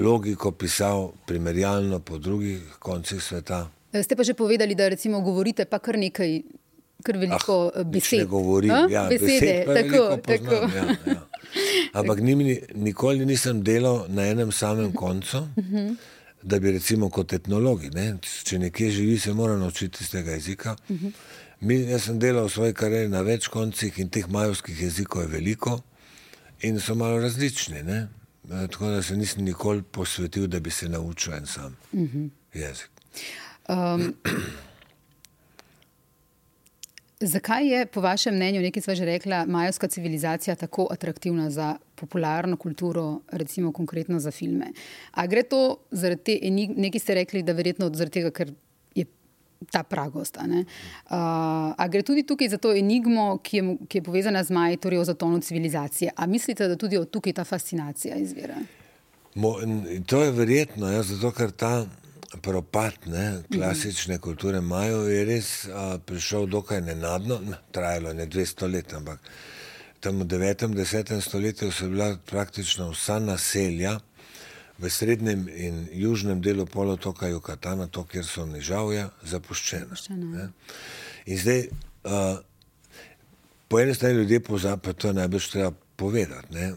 [0.00, 3.68] logiko pisal primerjalno po drugih koncih sveta.
[4.02, 6.42] Ste pa že povedali, da recimo govorite pa kar nekaj,
[7.02, 8.18] kar veliko ah, besed.
[8.18, 10.54] Ne govorim, ja, besede, besed tako, tako.
[10.76, 11.20] Ja, ja.
[11.92, 15.46] Ampak ni, nikoli nisem delal na enem samem koncu,
[16.42, 20.76] da bi recimo kot etnologi, ne, če nekje živi, se mora naučiti iz tega jezika.
[21.60, 25.30] Mi, jaz sem delal v svoji karieri na več koncih in teh majovskih jezikov je
[25.38, 25.78] veliko
[26.66, 27.82] in so malo različni.
[27.86, 28.08] Ne.
[28.48, 31.76] Tako da se nisem nikoli posvetil, da bi se naučil en sam
[32.54, 32.90] jezik.
[33.68, 34.14] Um,
[37.20, 42.56] Zakaj je, po vašem mnenju, nekaj sva že rekla, majovska civilizacija tako atraktivna za popularno
[42.56, 44.72] kulturo, recimo konkretno za filme?
[45.10, 48.50] A gre to zaradi te, nekaj ste rekli, da verjetno zaradi tega, ker
[48.94, 49.06] je
[49.70, 50.36] ta pragost.
[50.36, 50.64] A, uh,
[51.78, 54.98] a gre tudi tukaj za to enigmo, ki je, ki je povezana z Maji, torej
[54.98, 56.10] o zatonu civilizacije?
[56.16, 58.58] A mislite, da tudi od tukaj ta fascinacija izvira?
[59.34, 59.54] Mo,
[60.06, 61.86] to je verjetno, ja, zato ker ta
[62.42, 67.40] propad ne, klasične kulture Majo je res a, prišel dokaj nenadno,
[67.72, 69.20] trajalo je ne 200 let, ampak
[70.00, 70.64] tam v 9.
[70.64, 71.20] in 10.
[71.20, 73.98] stoletju so bila praktično vsa naselja
[74.78, 79.94] v srednjem in južnem delu polotoka Jukatana, to, kjer so nižavja, zapuščena.
[79.94, 80.48] zapuščena.
[81.26, 81.68] In zdaj,
[82.04, 82.40] a,
[83.68, 86.54] po eni strani ljudje pozabijo, pa to je najbolj treba povedati.
[86.54, 86.72] Ne,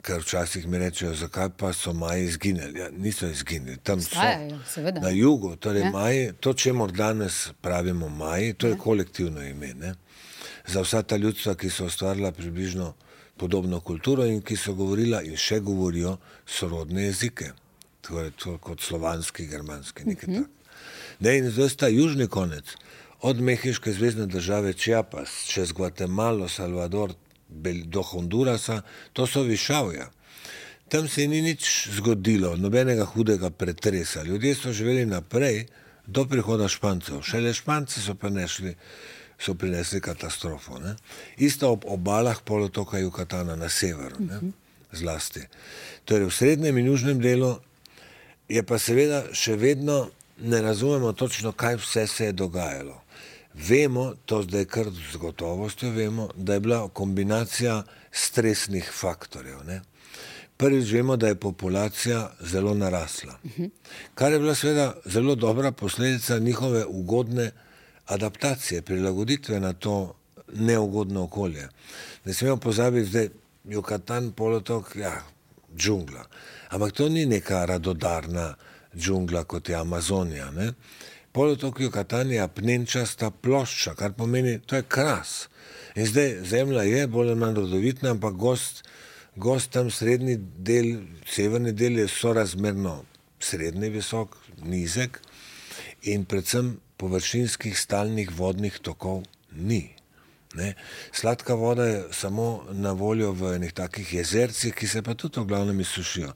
[0.00, 2.80] Ker včasih mi rečejo, zakaj pa so Maji izginili.
[2.80, 4.72] Ja, niso izginili, tam Stajajo, so.
[4.74, 5.00] Seveda.
[5.00, 5.90] Na jugu, torej ja.
[5.90, 8.78] Maji, to, če morda danes pravimo Maji, to je ja.
[8.78, 9.74] kolektivno ime.
[9.74, 9.94] Ne?
[10.66, 12.94] Za vsa ta ljudstva, ki so ustvarila približno
[13.36, 16.16] podobno kulturo in ki so govorila in še govorijo
[16.46, 17.52] sorodne jezike,
[18.00, 20.42] torej to kot slovanski, germanski, nekaj uh mhm.
[20.42, 20.48] -huh.
[21.18, 21.36] takega.
[21.38, 22.76] In zdaj sta južni konec,
[23.20, 27.14] od Mehiške zvezdne države Čiapas, čez Gvatemalo, Salvador,
[27.84, 28.82] do Hondurasa,
[29.12, 30.10] to so višavja.
[30.88, 34.22] Tam se ni nič zgodilo, nobenega hudega pretresa.
[34.22, 35.66] Ljudje so živeli naprej
[36.06, 37.22] do prihoda Špancev.
[37.22, 38.74] Šele Španci so prinesli,
[39.38, 40.78] so prinesli katastrofo.
[40.78, 40.96] Ne?
[41.36, 44.52] Isto ob obalah polotoka Jukatana na severu, ne?
[44.92, 45.40] zlasti.
[46.04, 47.56] Torej v srednjem in južnem delu
[48.48, 50.10] je pa seveda še vedno
[50.42, 53.01] ne razumemo točno, kaj vse se je dogajalo.
[53.54, 57.82] Vemo, to zdaj kar z gotovostjo vemo, da je bila kombinacija
[58.12, 59.64] stresnih faktorjev.
[59.66, 59.80] Ne?
[60.56, 63.38] Prvič vemo, da je populacija zelo narasla,
[64.14, 67.50] kar je bila seveda zelo dobra posledica njihove ugodne
[68.06, 70.14] adaptacije, prilagoditve na to
[70.54, 71.68] neugodno okolje.
[72.24, 73.30] Ne smemo pozabiti, da je
[73.64, 75.22] Jukatan polotok, ja,
[75.76, 76.24] džungla.
[76.68, 78.54] Ampak to ni neka radodarna
[78.96, 80.50] džungla kot je Amazonija.
[80.50, 80.72] Ne?
[81.32, 85.48] Polotok Jukatan je apnenčasta plošča, kar pomeni, to je kras.
[85.96, 88.84] In zdaj zemlja je bolj ali manj rodovitna, ampak gost,
[89.36, 90.94] gost tam srednji del,
[91.28, 93.02] severni del je sorazmerno
[93.40, 95.20] srednji visok, nizek
[96.02, 99.90] in predvsem površinskih stalnih vodnih tokov ni.
[100.54, 100.74] Ne?
[101.12, 105.48] Sladka voda je samo na voljo v enih takih jezercih, ki se pa tudi v
[105.48, 106.32] glavnem izsušijo.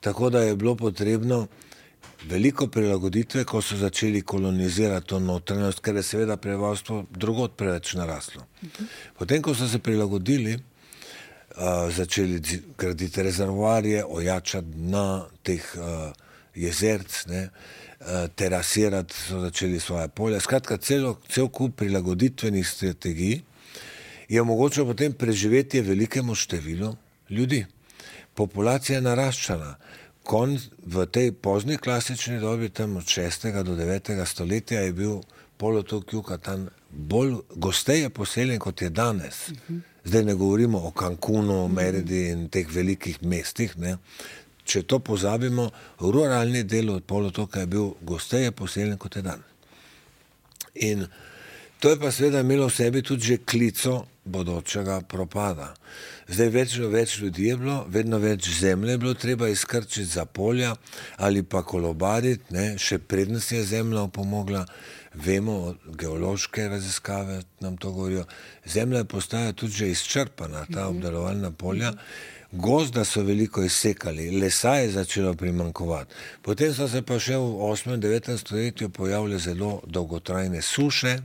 [0.00, 1.46] Tako da je bilo potrebno
[2.26, 8.46] veliko prilagoditve, ko so začeli kolonizirati to notranjost, ker je seveda prebivalstvo drugot preveč naraslo.
[9.18, 12.40] Potem, ko so se prilagodili, uh, začeli
[12.78, 16.12] graditi rezervoarje, ojačati dna teh uh,
[16.54, 20.40] jezerc, ne, uh, terasirati, so začeli svoje polje.
[20.40, 23.40] Skratka, celo, cel kup prilagoditvenih strategij
[24.28, 26.96] je omogočilo potem preživetje velikemu številu
[27.30, 27.64] ljudi.
[28.34, 29.76] Populacija je naraščala
[30.28, 33.48] kon, v tej pozni klasični dobi, tam od 6.
[33.64, 34.12] do 9.
[34.28, 35.20] stoletja, je bil
[35.56, 39.48] polotok Jukatan bolj gosteje poseljen kot je danes.
[40.04, 43.76] Zdaj ne govorimo o Cancunu, Meridi in teh velikih mestih.
[43.76, 43.96] Ne.
[44.64, 45.70] Če to pozabimo,
[46.00, 49.44] ruralni del od polotoka je bil gosteje poseljen kot je danes.
[50.74, 51.06] In
[51.80, 55.74] to je pa seveda imelo v sebi tudi že klico bodočega propada.
[56.28, 60.74] Zdaj vedno več ljudi je bilo, vedno več zemlje je bilo treba izkrčiti za polja
[61.16, 62.74] ali pa kolobariti, ne?
[62.78, 64.66] še prednost je zemlja opomogla,
[65.14, 68.26] vemo, geološke raziskave nam to govorijo.
[68.66, 70.96] Zemlja postaja tudi že izčrpana, ta mhm.
[70.96, 71.94] obdelovalna polja.
[72.52, 76.14] Gozda so veliko izsekali, lesa je začelo primankovati.
[76.42, 77.94] Potem so se pa še v 8.
[77.94, 78.36] in 9.
[78.40, 81.18] stoletju pojavile zelo dolgotrajne suše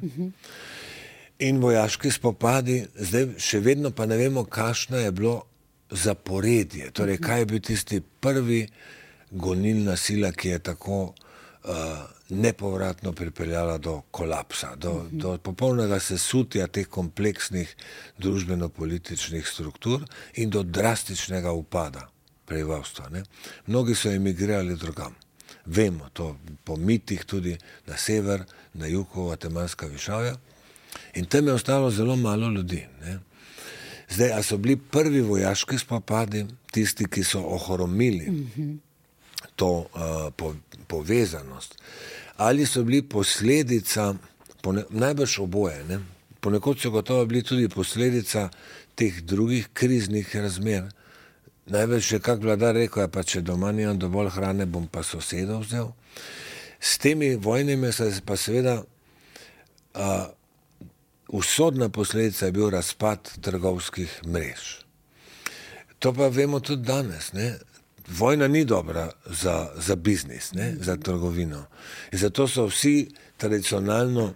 [1.44, 5.36] in vojaški spopadi, zdaj še vedno pa ne vemo, kakšno je bilo
[5.92, 6.92] zaporedje.
[6.96, 8.62] Torej, kaj je bil tisti prvi
[9.32, 11.74] gonilna sila, ki je tako uh,
[12.30, 15.10] nepovratno pripeljala do kolapsa, do, uh -huh.
[15.12, 17.76] do popolnega sesutja teh kompleksnih
[18.18, 22.08] družbeno-političnih struktur in do drastičnega upada
[22.46, 23.10] prebivalstva.
[23.68, 25.16] Mnogi so emigrirali drugam.
[25.66, 30.36] Vemo to po mitih, tudi na sever, na jug, Guatemalska višavja.
[31.14, 32.88] In tam je ostalo zelo malo ljudi.
[33.02, 33.20] Ne?
[34.10, 38.78] Zdaj, a so bili prvi vojaški spopadi, tisti, ki so ohromili mm -hmm.
[39.56, 40.56] to uh, po,
[40.88, 41.76] povezanost,
[42.38, 44.16] ali so bili posledica,
[44.62, 46.00] pone, najbrž oboje, ne?
[46.40, 48.50] ponekod so gotovo bili tudi posledica
[48.96, 50.84] teh drugih kriznih razmer.
[51.66, 55.62] Največ je kak vladar rekel, ja, pa če doma nimam dovolj hrane, bom pa sosedov
[55.64, 55.92] vzel.
[56.80, 60.02] S temi vojnami se pa seveda uh,
[61.34, 64.86] usodna posledica je bil razpad trgovskih mrež.
[66.00, 67.34] To pa vemo tudi danes.
[67.34, 67.56] Ne?
[68.08, 70.76] Vojna ni dobra za, za biznis, ne?
[70.80, 71.66] za trgovino.
[72.12, 74.34] In zato so vsi tradicionalno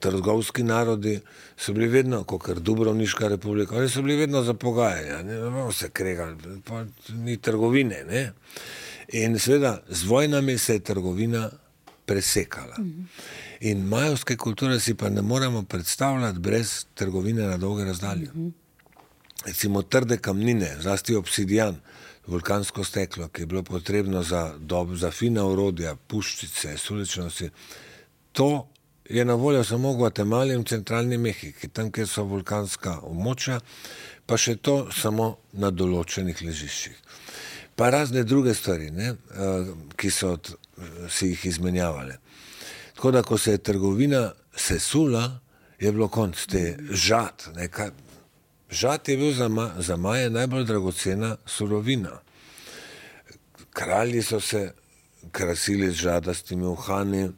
[0.00, 1.20] trgovski narodi
[1.68, 5.90] bili vedno, kot je Dubrovniška republika, oni so bili vedno za pogajanja, ne bomo se
[5.90, 8.04] kregali, pa ni trgovine.
[8.08, 8.32] Ne?
[9.12, 11.50] In seveda z vojnami se je trgovina
[12.10, 12.74] presekala.
[13.70, 18.32] In majovske kulture si pa ne moremo predstavljati brez trgovine na dolge razdalje.
[19.46, 21.78] Recimo trde kamnine, zlasti obsidijan,
[22.26, 27.50] vulkansko steklo, ki je bilo potrebno za, dob, za fina urodja, puščice, suličnosti.
[28.32, 28.50] To
[29.08, 33.60] je na voljo samo v Guatemali in centralni Mehiki, tam, kjer so vulkanska območja,
[34.26, 36.98] pa še to samo na določenih ležiščih.
[37.76, 40.36] Pa razne druge stvari, ne, eh, ki so
[41.08, 42.14] si jih izmenjavali.
[42.94, 45.40] Tako da, ko se je trgovina sesula,
[45.78, 47.48] je bilo konc te žat.
[47.56, 47.90] Nekaj.
[48.70, 52.20] Žat je bil za, ma, za Maje najbolj dragocena surovina.
[53.72, 54.72] Kralji so se
[55.32, 57.30] krasili z žadastimi uhani,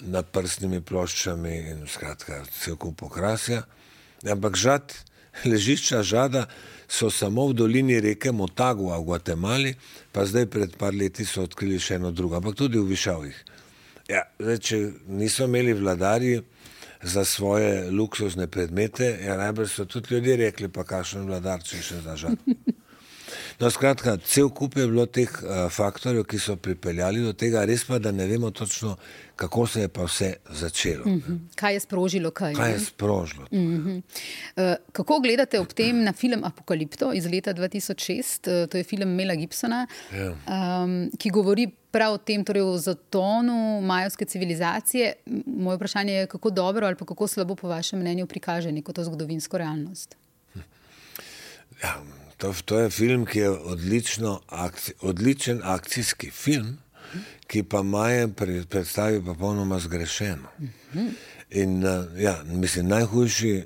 [0.00, 3.62] naprstnimi ploščami in skratka, cel kup okrasja.
[4.30, 4.94] Ampak žat,
[5.44, 6.46] ležišča žada
[6.88, 9.74] so samo v dolini reke Motagua v Guatemali,
[10.12, 13.38] pa zdaj pred par leti so odkrili še eno drugo, ampak tudi v Višavih.
[14.08, 14.78] Ja, zdaj, če
[15.08, 16.42] niso imeli vladarji
[17.04, 22.00] za svoje luksuzne predmete, ja, najbrž so tudi ljudje rekli, pa kakšen vladar, če še
[22.04, 22.36] zažal.
[23.60, 27.84] No, skratka, cel kup je bilo teh uh, faktorjev, ki so pripeljali do tega, res
[27.86, 28.96] pa, da ne vemo točno,
[29.36, 31.04] kako se je pa vse začelo.
[31.06, 31.38] Mm -hmm.
[31.54, 32.30] Kaj je sprožilo?
[32.30, 33.46] Kaj, kaj je sprožilo?
[33.52, 34.02] Mm -hmm.
[34.56, 38.62] uh, kako gledate ob tem na film Apokalipto iz leta 2006?
[38.62, 40.34] Uh, to je film Mela Gibsona, yeah.
[40.46, 40.84] Ja.
[40.84, 45.12] um, ki govori prav o tem, torej o zatonu majovske civilizacije.
[45.46, 49.58] Moje vprašanje je, kako dobro ali kako slabo, po vašem mnenju, prikaže neko to zgodovinsko
[49.58, 50.16] realnost.
[51.82, 52.02] Ja,
[52.36, 53.50] to, to je film, ki je
[54.48, 56.78] akci, odličen akcijski film,
[57.46, 58.28] ki pa Maje
[58.70, 60.48] predstavi popolnoma zgrešeno.
[61.50, 61.82] In
[62.18, 63.64] ja, mislim, najhujši,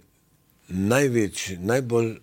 [0.68, 2.16] največji, najbolj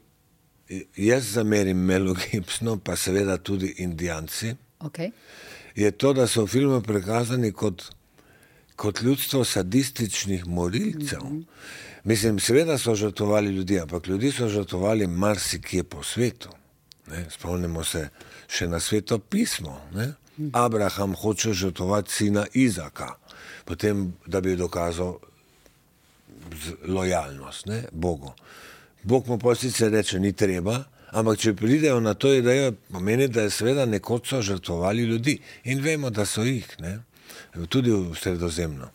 [0.97, 4.55] jaz zamerim Melo Gibsonu, pa seveda tudi Indijanci.
[4.79, 5.11] Okay
[5.75, 7.83] je to, da so v filmu prikazani kot,
[8.75, 11.19] kot ljudstvo sadističnih morilcev.
[11.23, 11.43] Mm -hmm.
[12.05, 16.49] Mislim, seveda so žrtvovali ljudi, ampak ljudi so žrtvovali marsikje po svetu.
[17.07, 17.25] Ne?
[17.29, 18.09] Spomnimo se
[18.47, 19.79] še na sveto pismo.
[19.93, 20.11] Ne?
[20.53, 23.15] Abraham hoče žrtvovati sina Izaka,
[23.65, 25.17] potem, da bi dokazal
[26.87, 27.83] lojalnost ne?
[27.91, 28.33] Bogu.
[29.03, 30.83] Bog mu pa sicer reče, ni treba,
[31.15, 35.37] Ampak, če pridejo na to idejo, pomeni, da je seveda nekoč so žrtvovali ljudi
[35.71, 36.97] in vemo, da so jih, ne?
[37.71, 38.89] tudi v sredozemlju.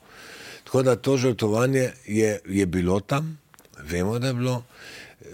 [0.70, 3.38] Tako da to žrtvovanje je, je bilo tam,
[3.82, 4.62] vemo, da je bilo.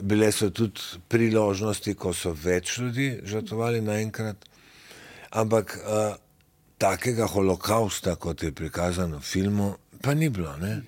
[0.00, 4.46] Bile so tudi priložnosti, ko so več ljudi žrtvovali naenkrat.
[5.30, 6.16] Ampak uh,
[6.78, 9.68] takega holokausta, kot je prikazano v filmu,
[10.00, 10.56] pa ni bilo.
[10.56, 10.80] Ne?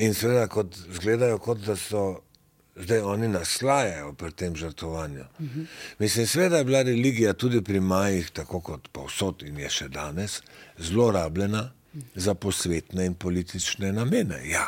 [0.00, 2.06] In seveda, kot zgledajo, kot da so
[2.80, 5.28] zdaj oni naslajajo pri tem žrtvovanju.
[5.98, 10.40] Mislim, seveda je bila religija tudi pri Majih, tako kot povsod in je še danes,
[10.78, 11.68] zlorabljena
[12.14, 14.40] za posvetne in politične namene.
[14.48, 14.66] Ja.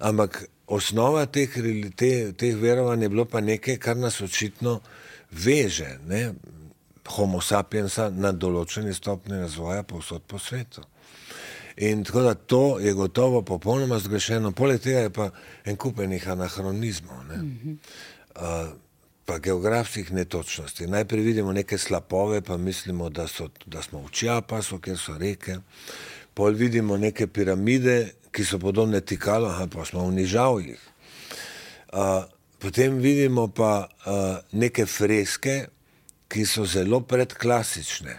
[0.00, 1.50] Ampak osnova teh,
[1.96, 4.80] te, teh verovanj je bilo pa nekaj, kar nas očitno
[5.30, 6.32] veže, ne?
[7.06, 10.82] homo sapiensa na določeni stopni razvoja povsod po svetu.
[11.86, 15.28] In tako da to je gotovo popolnoma zgrešeno, poleg tega je pa
[15.64, 17.36] en kupenih anahronizmov, ne?
[17.36, 17.76] mm -hmm.
[18.36, 18.74] uh,
[19.24, 20.86] pa geografskih netočnosti.
[20.86, 25.58] Najprej vidimo neke slapove, pa mislimo, da, so, da smo v Čiapasu, kjer so reke,
[26.36, 30.80] pol vidimo neke piramide, ki so podobne tikalo, pa smo v Nižavjih.
[31.96, 32.28] Uh,
[32.60, 35.66] potem vidimo pa uh, neke freske,
[36.28, 38.18] ki so zelo predklasične.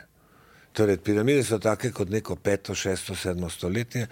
[0.74, 4.08] Torej, piramide so take kot neko peto, šesto, sedmo stoletje,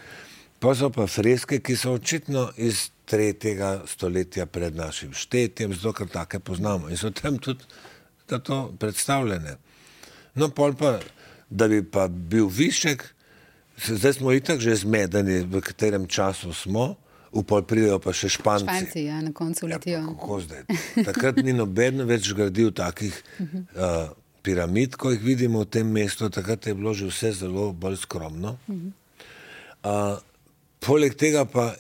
[0.62, 6.14] pa so pa freske, ki so očitno iz tretjega stoletja pred našim štetjem, zato ker
[6.14, 7.66] take poznamo in so tam tudi
[8.30, 9.58] to predstavljene.
[10.36, 10.99] No, pol pa,
[11.49, 13.14] da bi pa bil višek,
[13.78, 16.95] zdaj smo itak že zmedeni, v katerem času smo,
[17.36, 18.65] upal pridejo pa še španci.
[18.65, 19.99] Španci, ja, na koncu letijo.
[19.99, 20.61] Ja, kako zdaj?
[21.03, 23.15] Takrat ni noben več gradil takih.
[23.76, 24.15] Uh,
[24.45, 28.55] piramid, ko jih vidimo v tem mestu, takrat je bilo že vse zelo bolj skromno.
[28.69, 30.21] Uh,
[30.86, 31.73] poleg tega pa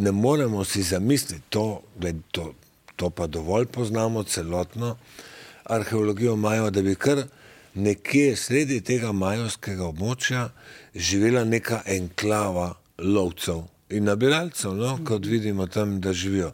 [0.00, 1.84] ne moremo si zamisliti, to,
[2.32, 2.52] to,
[2.96, 4.96] to pa dovolj poznamo celotno
[5.64, 7.26] arheologijo Majo, da bi kar
[7.74, 10.48] nekje sredi tega majovskega območja
[10.96, 16.52] živela neka enklava lovcev in nabiralcev, no, kot vidimo tam, da živijo,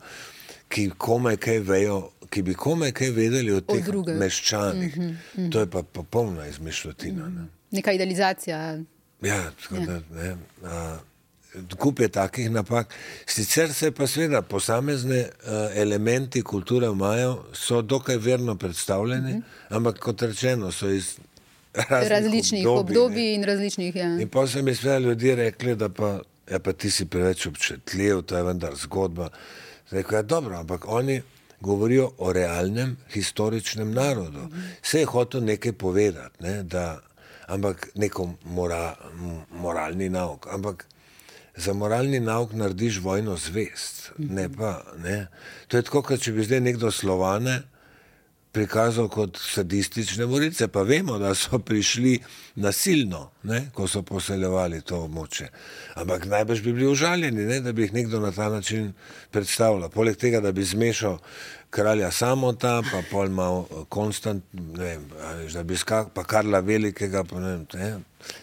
[0.69, 2.01] ki komaj kaj vejo
[2.33, 3.89] ki bi komaj kaj vedeli o teh
[4.19, 4.97] meščanih.
[4.97, 5.53] Mm -hmm, mm -hmm.
[5.53, 7.29] To je pa popolna izmišljotina.
[7.29, 7.47] Ne?
[7.71, 8.79] Neka idealizacija.
[9.23, 9.87] Ja, tako ja.
[9.87, 10.37] da ne.
[10.65, 10.99] A,
[11.79, 12.95] Kup je takih napak.
[13.27, 19.77] Sicer se pa seveda posamezne uh, elementi kulture imajo, so dokaj verno predstavljeni, mm -hmm.
[19.77, 21.19] ampak kot rečeno, so iz
[21.75, 23.97] različnih, različnih obdobij, obdobij in različnih.
[23.97, 24.21] Ja.
[24.21, 26.21] In pa so mi seveda ljudje rekli, da pa,
[26.51, 29.29] ja, pa ti si preveč občutljiv, to je vendar zgodba.
[29.91, 31.23] Rekl je, ja, dobro, ampak oni
[31.61, 34.49] govorijo o realnem, historičnem narodu.
[34.83, 37.01] Vse je hotel nekaj povedati, ne, da,
[37.47, 38.95] ampak neko mora,
[39.51, 40.47] moralni nauk.
[40.51, 40.87] Ampak
[41.57, 44.13] za moralni nauk narediš vojno zvest.
[44.19, 45.27] Ne pa, ne.
[45.69, 47.63] To je tako, kot če bi zdaj nekdo slovane
[48.53, 52.19] prikazal kot sadistične morice, pa vemo, da so prišli
[52.55, 55.49] nasilno, ne, ko so poseljevali to območje.
[55.97, 58.93] Ampak najbrž bi bili užaljeni, ne, da bi jih nekdo na ta način
[59.31, 59.89] predstavljal.
[59.91, 61.19] Poleg tega, da bi zmešal
[61.73, 65.09] kralja Samota, pa pol mal Konstant, ne vem,
[65.53, 67.93] da bi skak, pa Karla Velikega, pa ne vem, ne.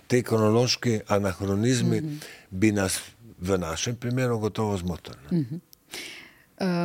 [0.08, 2.30] te kronološki anahronizmi mm -hmm.
[2.50, 3.00] bi nas
[3.40, 5.18] v našem primeru gotovo zmotili.
[5.32, 5.60] Mm -hmm.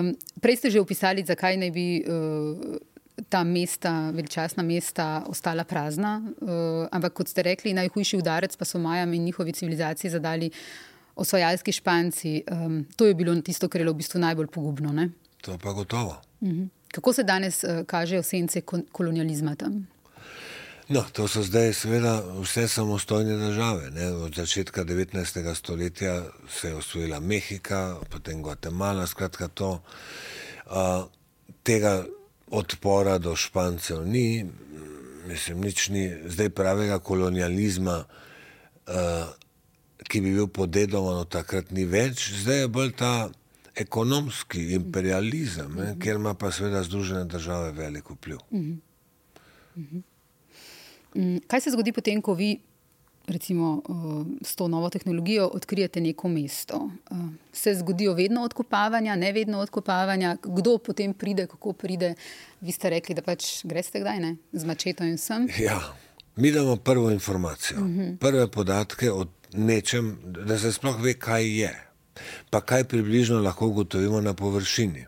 [0.01, 2.77] um, prej ste že opisali, zakaj naj bi uh,
[3.29, 6.23] ta mesta, veličastna mesta, ostala prazna.
[6.41, 10.51] Uh, ampak kot ste rekli, najhujši udarec pa so Majam in njihovi civilizaciji zadali
[11.15, 12.43] osvajalski španci.
[12.51, 14.93] Um, to je bilo tisto, kar je v bistvu najbolj pogubno.
[14.93, 15.11] Ne?
[15.41, 16.21] To pa gotovo.
[16.41, 16.62] Uh mhm.
[16.62, 16.69] -huh.
[16.95, 18.61] Kako se danes uh, kažejo sence
[18.93, 19.87] kolonializma tam?
[20.89, 23.91] No, to so zdaj seveda vse samostojne države.
[23.91, 24.12] Ne?
[24.12, 25.55] Od začetka 19.
[25.55, 29.83] stoletja se je osvojila Mehika, potem Gvatemala, skratka to.
[30.67, 30.73] Uh,
[31.62, 32.05] tega
[32.51, 34.47] odpora do Špancev ni,
[35.28, 39.28] mislim, nič ni zdaj pravega kolonializma, uh,
[40.09, 43.30] ki bi bil podedovan, takrat ni več, zdaj je bolj ta
[43.74, 46.01] ekonomski imperializem, mm -hmm.
[46.03, 48.38] kjer ima pa seveda Združene države veliko vpliv.
[48.51, 48.80] Mm
[49.76, 50.03] -hmm.
[51.47, 52.61] Kaj se zgodi potem, ko vi
[53.27, 53.83] recimo,
[54.43, 56.91] s to novo tehnologijo odkrijete neko mesto.
[57.53, 62.14] Se zgodijo vedno odkopavanja, ne vedno odkopavanja, kdo potem pride, kako pride.
[62.61, 64.37] Vi ste rekli, da pač greste kdaj ne?
[64.53, 65.49] z mačetom in vsem.
[65.64, 65.81] Ja,
[66.37, 68.01] mi damo prvo informacijo, uh mhm.
[68.01, 68.18] -huh.
[68.18, 71.87] prve podatke o nečem, da se sploh ve, kaj je,
[72.51, 75.07] pa kaj približno lahko ugotovimo na površini.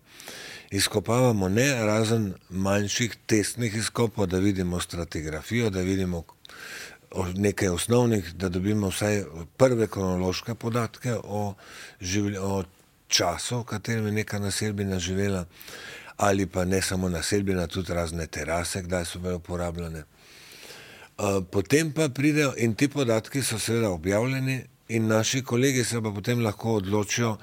[0.71, 6.25] Izkopavamo ne razen manjših testnih izkopov, da vidimo stratigrafijo, da vidimo
[7.35, 9.25] nekaj osnovnih, da dobimo vsaj
[9.57, 11.55] prve kronološke podatke o,
[12.01, 12.65] življ, o
[13.09, 15.45] času, v katerem je neka naselbina živela,
[16.17, 20.05] ali pa ne samo naselbina, tudi razne terase, kdaj so bile uporabljene.
[21.51, 26.41] Potem pa pridejo in ti podatki so seveda objavljeni, in naši kolegi se pa potem
[26.41, 27.37] lahko odločijo,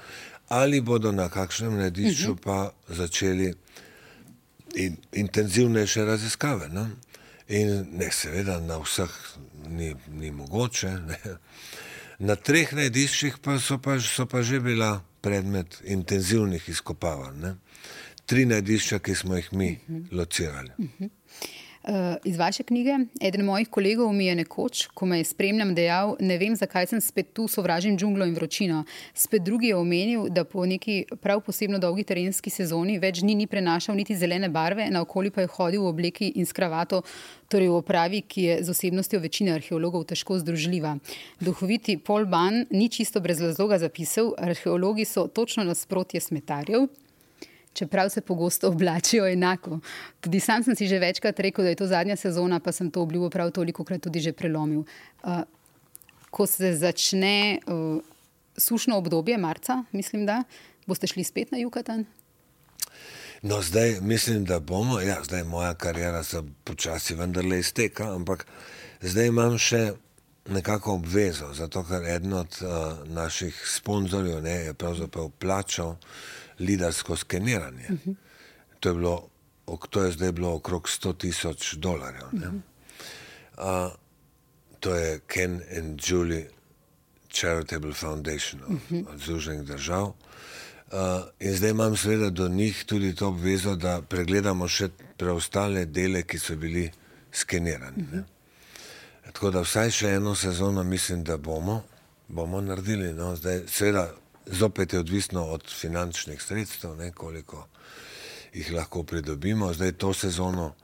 [0.48, 2.40] ali bodo na kakšnem nadišču mhm.
[2.44, 3.54] pa začeli
[4.74, 6.68] in, intenzivnejše raziskave.
[6.68, 6.88] No?
[7.48, 9.10] In ne, seveda na vseh
[9.68, 10.90] ni, ni mogoče.
[10.90, 11.36] Ne.
[12.18, 17.56] Na treh najdiščih pa so, pa so pa že bila predmet intenzivnih izkopavanj.
[18.26, 20.06] Tri najdišča, ki smo jih mi uh -huh.
[20.12, 20.70] locirali.
[20.78, 21.10] Uh -huh.
[21.86, 22.90] Eh, iz vaše knjige.
[23.20, 27.00] Eden mojih kolegov mi je nekoč, ko me je spremljal, dejal: Ne vem, zakaj sem
[27.00, 28.84] spet tu, sovražim džunglo in vročino.
[29.14, 33.46] Spet drugi je omenil, da po neki prav posebno dolgi terenski sezoni več dni ni
[33.46, 37.02] prenašal niti zelene barve, naokoli pa je hodil v obleki in s kravato,
[37.52, 40.96] torej v opravi, ki je z osebnostjo večine arheologov težko združljiva.
[41.40, 46.88] Duhoviti Paul Ban ni čisto brez razloga zapisal: Arheologi so točno nasprotje smetarjev
[47.74, 49.78] čeprav se pogosto oblačijo enako.
[50.20, 53.02] Tudi sam sem si že večkrat rekel, da je to zadnja sezona, pa sem to
[53.02, 54.84] obljubo prav toliko krat tudi že prelomil.
[55.22, 55.42] Uh,
[56.30, 58.02] ko se začne uh,
[58.56, 60.42] sušno obdobje, marca, mislim, da
[60.86, 62.04] boste šli spet na Jukatan.
[63.42, 65.00] No, zdaj mislim, da bomo.
[65.00, 68.46] Ja, zdaj moja karijera se počasi vendarle izteka, ampak
[69.00, 69.92] zdaj imam še
[70.48, 75.96] nekako obvezo, zato ker eden od uh, naših sponzorjev je pravzaprav plačal
[76.60, 77.86] lidarsko skeniranje.
[77.88, 78.14] Uh -huh.
[78.80, 79.28] to, je bilo,
[79.90, 82.28] to je zdaj bilo okrog 100 tisoč dolarjev.
[82.32, 82.60] Uh -huh.
[83.58, 83.92] uh,
[84.80, 86.50] to je Ken and Julie
[87.32, 89.08] Charitable Foundation od, uh -huh.
[89.08, 90.04] od Združenih držav.
[90.04, 90.98] Uh,
[91.40, 96.38] in zdaj imam seveda do njih tudi to obvezo, da pregledamo še preostale dele, ki
[96.38, 96.90] so bili
[97.32, 98.02] skenirani.
[98.02, 98.22] Uh -huh.
[99.26, 101.82] Tako da vsaj še eno sezono mislim, da bomo,
[102.28, 103.12] bomo naredili.
[103.12, 104.14] No, zdaj, seveda,
[104.46, 107.66] zopet je odvisno od finančnih sredstev, ne, koliko
[108.54, 109.72] jih lahko pridobimo.
[109.72, 110.74] Zdaj to sezono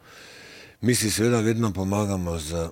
[0.81, 2.69] mi si seveda vedno pomagamo z,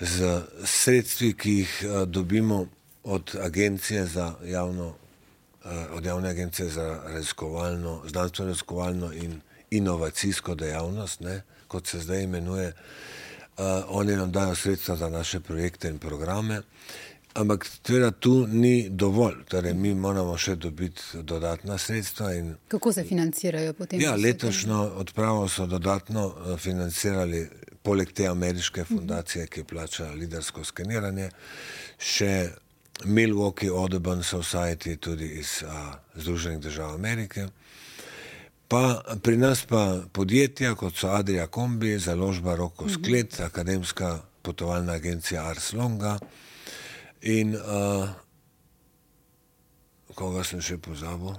[0.00, 2.66] z sredstvi, ki jih a, dobimo
[3.04, 4.94] od agencije za javno,
[5.64, 12.22] a, od javne agencije za raziskovalno, znanstveno raziskovalno in inovacijsko dejavnost, ne, kot se zdaj
[12.22, 12.72] imenuje.
[13.56, 16.62] Uh, oni nam dajo sredstva za naše projekte in programe.
[17.34, 22.28] Ampak tvega tu ni dovolj, torej mi moramo še dobiti dodatna sredstva.
[22.34, 24.00] In, Kako se financirajo potem?
[24.00, 27.48] Ja, letošnjo odpravo so dodatno eh, financirali,
[27.82, 31.28] poleg te ameriške fundacije, ki plača lidersko skeniranje,
[31.98, 32.30] še
[33.04, 37.48] Milwaukee Audubon Society, tudi iz a, Združenih držav Amerike.
[38.68, 43.50] Pa pri nas pa podjetja, kot so Adria Kombi, založba Roko Sklet, mhm.
[43.50, 46.18] akademska potovalna agencija Ars Longa.
[47.24, 48.08] In uh,
[50.14, 51.32] koga sem še pozabil?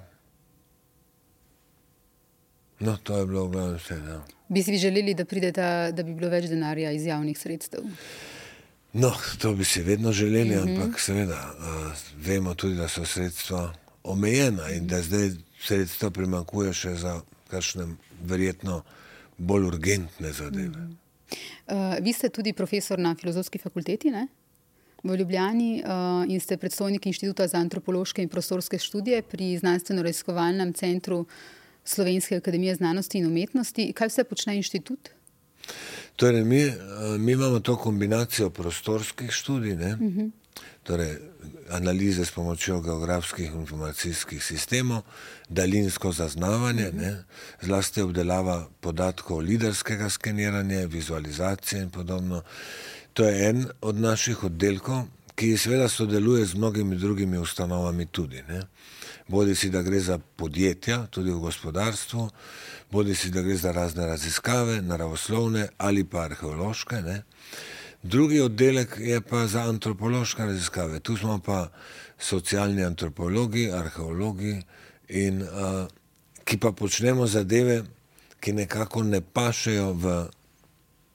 [2.81, 3.97] No, to je bilo v glavnem vse.
[4.01, 4.17] Ja.
[4.49, 7.85] Bi si želeli, da, prideta, da bi bilo več denarja iz javnih sredstev?
[8.97, 10.81] No, to bi si vedno želeli, mm -hmm.
[10.81, 13.73] ampak seveda uh, vemo tudi, da so sredstva
[14.03, 15.29] omejena in da zdaj
[15.61, 17.87] sredstva primankuje še za kakšne
[18.23, 18.81] verjetno
[19.37, 20.77] bolj urgentne zadeve.
[20.77, 20.97] Mm
[21.69, 21.97] -hmm.
[21.97, 24.27] uh, vi ste tudi profesor na filozofski fakulteti, ne?
[25.05, 31.25] V Ljubljani uh, in ste predstojnik Inštituta za antropološke in prostorske študije pri znanstveno-raziskovalnem centru
[31.85, 33.93] Slovenske akademije znanosti in umetnosti.
[33.93, 35.09] Kaj vse počne inštitut?
[36.15, 36.73] Torej, mi, eh,
[37.19, 40.19] mi imamo to kombinacijo prostorskih študij, uh mhm.
[40.19, 40.31] -huh.
[40.83, 41.15] torej
[41.69, 45.01] analize s pomočjo geografskih informacijskih sistemov,
[45.49, 46.93] daljinsko zaznavanje, uh.
[46.93, 47.23] -huh.
[47.61, 52.41] zlasti obdelava podatkov liderskega skeniranja, vizualizacije in podobno.
[53.15, 55.05] To je en od naših oddelkov,
[55.35, 58.43] ki seveda sodeluje z mnogimi drugimi ustanovami tudi.
[58.47, 58.61] Ne.
[59.27, 62.27] Bodi si, da gre za podjetja, tudi v gospodarstvu,
[62.91, 67.01] bodi si, da gre za razne raziskave, naravoslovne ali pa arheološke.
[67.01, 67.21] Ne.
[68.03, 70.99] Drugi oddelek je pa za antropološke raziskave.
[70.99, 71.69] Tu smo pa
[72.19, 74.59] socialni antropologi, arheologi,
[75.07, 75.87] in, uh,
[76.43, 77.83] ki pa počnemo zadeve,
[78.39, 80.25] ki nekako ne pašejo v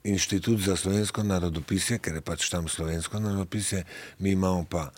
[0.04, 3.84] inštitut za slovensko narodopisje, ker je pač tam slovensko narodopisje,
[4.18, 4.90] mi imamo pa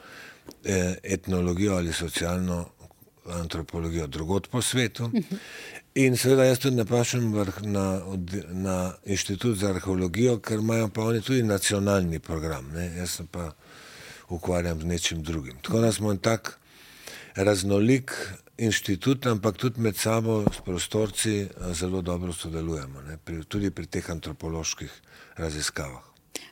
[0.65, 2.69] eh, etnologijo ali socialno
[3.27, 5.11] antropologijo drugot po svetu.
[5.95, 8.03] In seveda jaz tudi ne pašem na,
[8.49, 12.97] na inštitut za arheologijo, ker imajo pa oni tudi nacionalni program, ne?
[12.97, 13.51] jaz se pa
[14.29, 15.59] ukvarjam z nečim drugim.
[15.63, 16.59] Tako da smo en tak
[17.35, 18.13] raznolik
[18.59, 24.11] inštitut, ampak tudi med sabo s prostorci eh, zelo dobro sodelujemo, pri, tudi pri teh
[24.11, 24.91] antropoloških
[25.37, 26.05] raziskavah.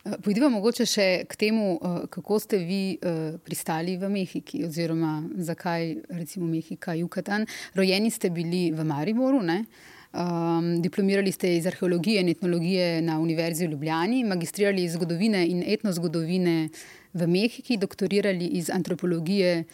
[0.05, 2.98] Eh, Pojdimo mogoče še k temu, eh, kako ste vi
[3.44, 7.46] pristali v Mehiki, oziroma zakaj recimo Mehika, Jukatan.
[7.74, 13.70] Rojeni ste bili v Mariboru, um, diplomirali ste iz arheologije in etnologije na Univerzi v
[13.70, 16.68] Ljubljani, magistrirali iz zgodovine in etnozgodovine
[17.12, 19.64] v Mehiki, doktorirali iz antropologije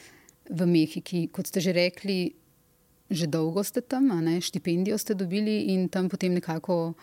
[0.51, 1.27] v Mehiki.
[1.33, 2.35] Kot ste že rekli,
[3.11, 6.95] že dolgo ste tam, štipendijo ste dobili in tam potem nekako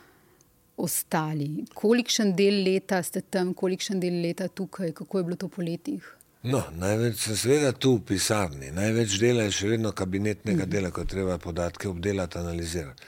[0.77, 1.65] ostali?
[1.73, 6.03] Kolikšen del leta ste tam, kolikšen del leta tukaj, kako je bilo to po letih?
[6.43, 11.05] No, največ sem seveda tu v pisarni, največ dela je še vedno kabinetnega dela, ko
[11.07, 13.07] treba podatke obdelati, analizirati.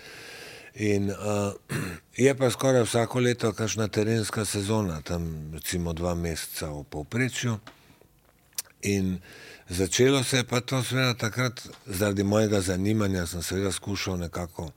[0.88, 1.52] In uh,
[2.26, 7.58] je pa skoraj vsako leto kakšna terenska sezona, tam recimo dva meseca v povprečju.
[8.88, 9.18] In
[9.70, 14.72] začelo se je pa to seveda takrat, zaradi mojega zanimanja sem seveda skušal nekako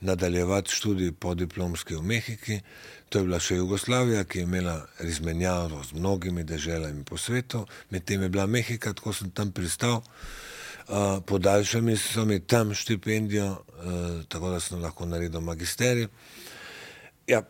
[0.00, 2.60] nadaljevati študij po diplomski v Mehiki.
[3.08, 8.22] To je bila še Jugoslavija, ki je imela izmenjavo z mnogimi deželami po svetu, medtem
[8.22, 10.02] je bila Mehika, tako sem tam pristal.
[10.84, 16.08] Uh, podaljšali so mi tam štipendijo, uh, tako da sem lahko naredil magisterij.
[17.26, 17.42] Ja,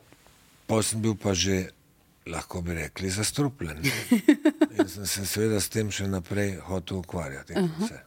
[0.67, 1.71] pa sem bil pa že
[2.27, 3.79] lahko bi rekli, zastrupljen.
[4.79, 7.53] In sem se seveda s tem še naprej hotel ukvarjati.
[7.53, 7.99] Uh -huh.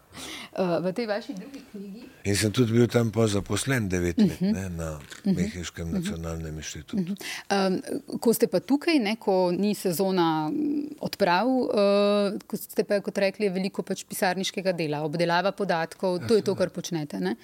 [0.57, 2.01] uh, v tej vaši drugi knjigi.
[2.23, 4.53] In sem tudi bil tam zaposlen devet let uh -huh.
[4.53, 5.97] ne, na Mehiškem uh -huh.
[5.97, 6.97] nacionalnem inštitutu.
[6.97, 7.09] Uh
[7.49, 7.67] -huh.
[8.07, 10.51] um, ko ste pa tukaj, ne, ko ni sezona
[10.99, 16.41] odprav, uh, ko ste pa, kot rekli, veliko pač pisarniškega dela, obdelava podatkov, to je
[16.41, 17.17] to, kar počnete.
[17.17, 17.35] Uh,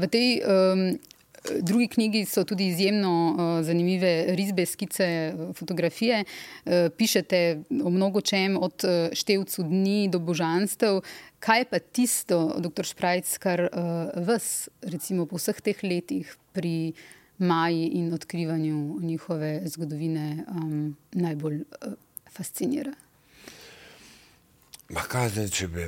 [0.00, 0.98] v tej um,
[1.60, 6.24] drugi knjigi so tudi izjemno uh, zanimive risbe, skice, fotografije.
[6.24, 11.00] Uh, pišete o mnogo čem, od uh, števcu dni do božanstev.
[11.38, 16.92] Kaj je pa tisto, doktor Šprajc, kar uh, vas, recimo po vseh teh letih pri
[17.38, 21.94] Maji in odkrivanju njihove zgodovine um, najbolj uh,
[22.30, 22.92] fascinira?
[24.92, 25.84] Kaj zdaj, če bi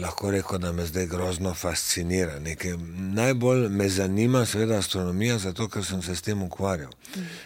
[0.00, 2.40] lahko rekel, da me zdaj grozno fascinira?
[2.42, 2.74] Nekaj,
[3.14, 6.90] najbolj me zanima, seveda, astronomija, zato ker sem se s tem ukvarjal.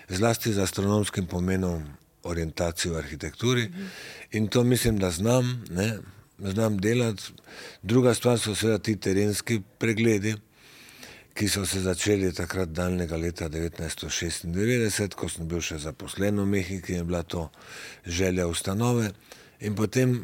[0.08, 1.84] Zlasti z astronomskim pomenom
[2.24, 3.68] orientacije v arhitekturi
[4.32, 5.98] in to mislim, da znam, ne,
[6.38, 7.32] znam delati.
[7.82, 10.36] Druga stvar so seveda ti terenski pregledi,
[11.34, 16.96] ki so se začeli takrat daljnega leta 1996, ko sem bil še zaposlen v Mehiki
[16.96, 17.50] in bila to
[18.06, 19.10] želja ustanove.
[19.60, 20.22] In potem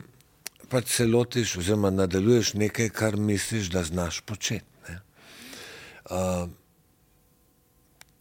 [0.68, 4.64] pač se lotiš, oziroma nadaljuješ nekaj, kar misliš, da znaš početi.
[6.10, 6.48] Uh,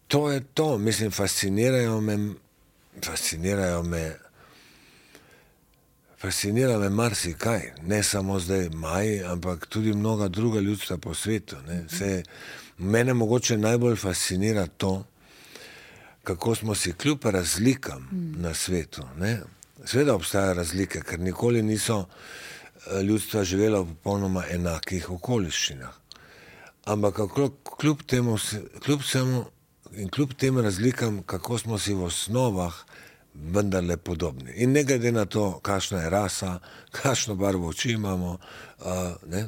[0.08, 2.18] to je to, mislim, fascinirajo me,
[3.06, 4.16] fascinirajo me,
[6.20, 11.56] fascinira me marsikaj, ne samo zdaj maj, ampak tudi mnoga druga ljudstva po svetu.
[11.98, 12.24] Se,
[12.78, 15.06] mene mogoče najbolj fascinira to,
[16.24, 18.41] kako smo si kljub razlikam mm.
[18.41, 19.04] na svetu.
[19.18, 19.41] Ne?
[19.86, 25.94] Seveda obstajajo razlike, ker nikoli niso eh, ljudstva živela v popolnoma enakih okoliščinah.
[26.88, 27.20] Ampak
[27.80, 28.38] kljub temu,
[28.84, 29.46] kljub temu
[29.96, 32.74] in kljub tem razlikam, kako smo si v osnovah
[33.34, 34.52] vendarle podobni.
[34.56, 36.60] In ne glede na to, kakšna je rasa,
[36.92, 38.38] kakšno barvo oči imamo,
[38.80, 39.44] uh,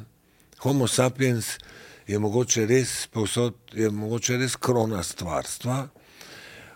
[0.58, 1.56] homo sapiens
[2.06, 5.88] je mogoče res, povsod, je mogoče res krona stvarstva,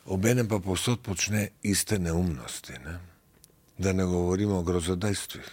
[0.07, 2.73] obenem pa povsod počne iste neumnosti.
[2.85, 3.14] Ne?
[3.79, 5.49] Da ne govorimo o grozodejstvih.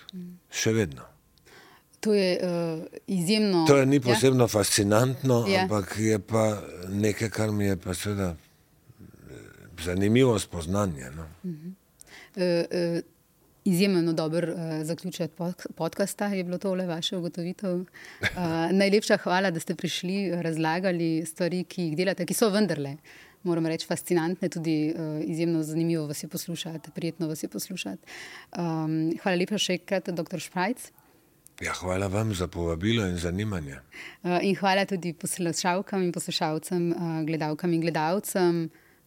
[0.52, 1.08] Še vedno.
[2.02, 3.66] To je uh, izjemno.
[3.68, 4.02] To je ni ja.
[4.02, 4.48] posebno ja?
[4.48, 5.62] fascinantno, ja.
[5.62, 9.34] ampak je pa nekaj, kar mi je pa seveda eh,
[9.84, 11.12] zanimivo spoznanje.
[11.16, 11.28] No.
[11.44, 11.74] Uh -huh.
[12.36, 13.04] uh, uh,
[13.66, 15.32] izjemno dober uh, zaključek
[15.76, 17.76] podcasta je bilo to le vaše ugotovitev.
[17.76, 17.88] Uh,
[18.82, 22.98] najlepša hvala, da ste prišli razlagali stvari, ki jih delate, ki so vendarle
[23.44, 28.02] moram reči, fascinantne, tudi uh, izjemno zanimivo vas je poslušati, prijetno vas je poslušati.
[28.58, 30.40] Um, hvala lepa še enkrat, dr.
[30.40, 30.92] Šprajc.
[31.62, 33.82] Ja, hvala vam za povabilo in zanimanje.
[34.24, 38.64] Uh, in hvala tudi poslušalkam in poslušalcem, uh, gledalkam in gledalcem,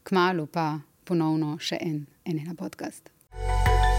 [0.07, 3.11] kmalo pa ponovno še en, en, en podcast.
[3.35, 3.94] thank you